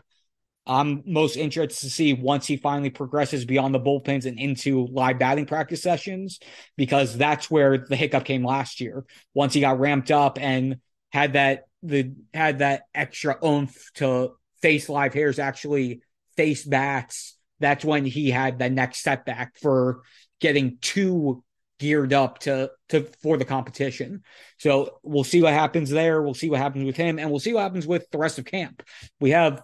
I'm 0.68 1.04
most 1.06 1.36
interested 1.36 1.86
to 1.86 1.92
see 1.92 2.14
once 2.14 2.48
he 2.48 2.58
finally 2.58 2.90
progresses 2.90 3.46
beyond 3.46 3.76
the 3.76 3.80
bullpens 3.80 4.26
and 4.26 4.40
into 4.40 4.88
live 4.88 5.20
batting 5.20 5.46
practice 5.46 5.84
sessions, 5.84 6.40
because 6.76 7.18
that's 7.18 7.52
where 7.52 7.78
the 7.78 7.96
hiccup 7.96 8.26
came 8.26 8.44
last 8.44 8.82
year. 8.82 9.06
Once 9.34 9.54
he 9.54 9.62
got 9.62 9.80
ramped 9.80 10.12
up 10.12 10.40
and 10.40 10.78
had 11.12 11.34
that 11.34 11.66
the 11.84 12.14
had 12.34 12.60
that 12.60 12.84
extra 12.96 13.38
oomph 13.46 13.92
to 13.96 14.32
face 14.62 14.90
live 14.90 15.14
hairs, 15.14 15.38
actually 15.38 16.02
face 16.36 16.66
bats. 16.66 17.38
That's 17.60 17.86
when 17.86 18.04
he 18.04 18.32
had 18.32 18.58
the 18.60 18.70
next 18.70 19.04
setback 19.04 19.58
for 19.60 20.02
getting 20.42 20.78
too 20.82 21.44
geared 21.78 22.14
up 22.14 22.40
to 22.40 22.72
to 22.90 23.04
for 23.22 23.38
the 23.38 23.46
competition. 23.46 24.24
So 24.58 25.00
we'll 25.04 25.24
see 25.24 25.42
what 25.42 25.54
happens 25.54 25.90
there. 25.90 26.22
We'll 26.22 26.34
see 26.34 26.50
what 26.50 26.60
happens 26.60 26.86
with 26.86 26.98
him, 26.98 27.20
and 27.20 27.30
we'll 27.30 27.40
see 27.40 27.54
what 27.54 27.62
happens 27.62 27.86
with 27.86 28.10
the 28.12 28.18
rest 28.18 28.40
of 28.40 28.46
camp. 28.46 28.82
We 29.20 29.32
have 29.32 29.64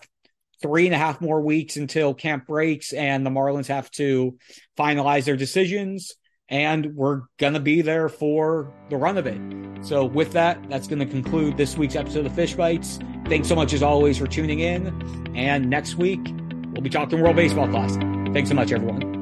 three 0.62 0.86
and 0.86 0.95
a 0.95 0.97
half 0.97 1.21
more 1.21 1.41
weeks 1.41 1.78
until 1.78 2.13
camp 2.13 2.47
breaks, 2.47 2.93
and 2.93 3.26
the 3.26 3.30
Marlins 3.30 3.67
have 3.67 3.89
to 3.91 4.38
finalize 4.78 5.26
their 5.26 5.38
decisions 5.38 6.15
and 6.52 6.93
we're 6.95 7.21
going 7.38 7.54
to 7.54 7.60
be 7.62 7.82
there 7.82 8.10
for 8.10 8.71
the 8.89 8.97
run 8.97 9.17
of 9.17 9.26
it. 9.26 9.39
So, 9.84 10.06
with 10.06 10.34
that, 10.34 10.69
that's 10.69 10.88
going 10.88 11.00
to 11.00 11.06
conclude 11.06 11.58
this 11.58 11.78
week's 11.78 11.95
episode 11.95 12.26
of 12.26 12.36
Fish 12.36 12.54
Bites. 12.54 13.00
Thanks 13.26 13.47
so 13.47 13.56
much, 13.56 13.74
as 13.74 13.82
always, 13.82 14.17
for 14.17 14.28
tuning 14.28 14.60
in. 14.60 15.34
And 15.36 15.69
next 15.69 15.95
week, 15.95 16.19
we'll 16.74 16.82
be 16.82 16.89
talking 16.89 17.21
World 17.21 17.38
Baseball 17.38 17.69
Classic. 17.69 18.02
Thanks 18.34 18.50
so 18.50 18.56
much, 18.56 18.71
everyone. 18.71 19.21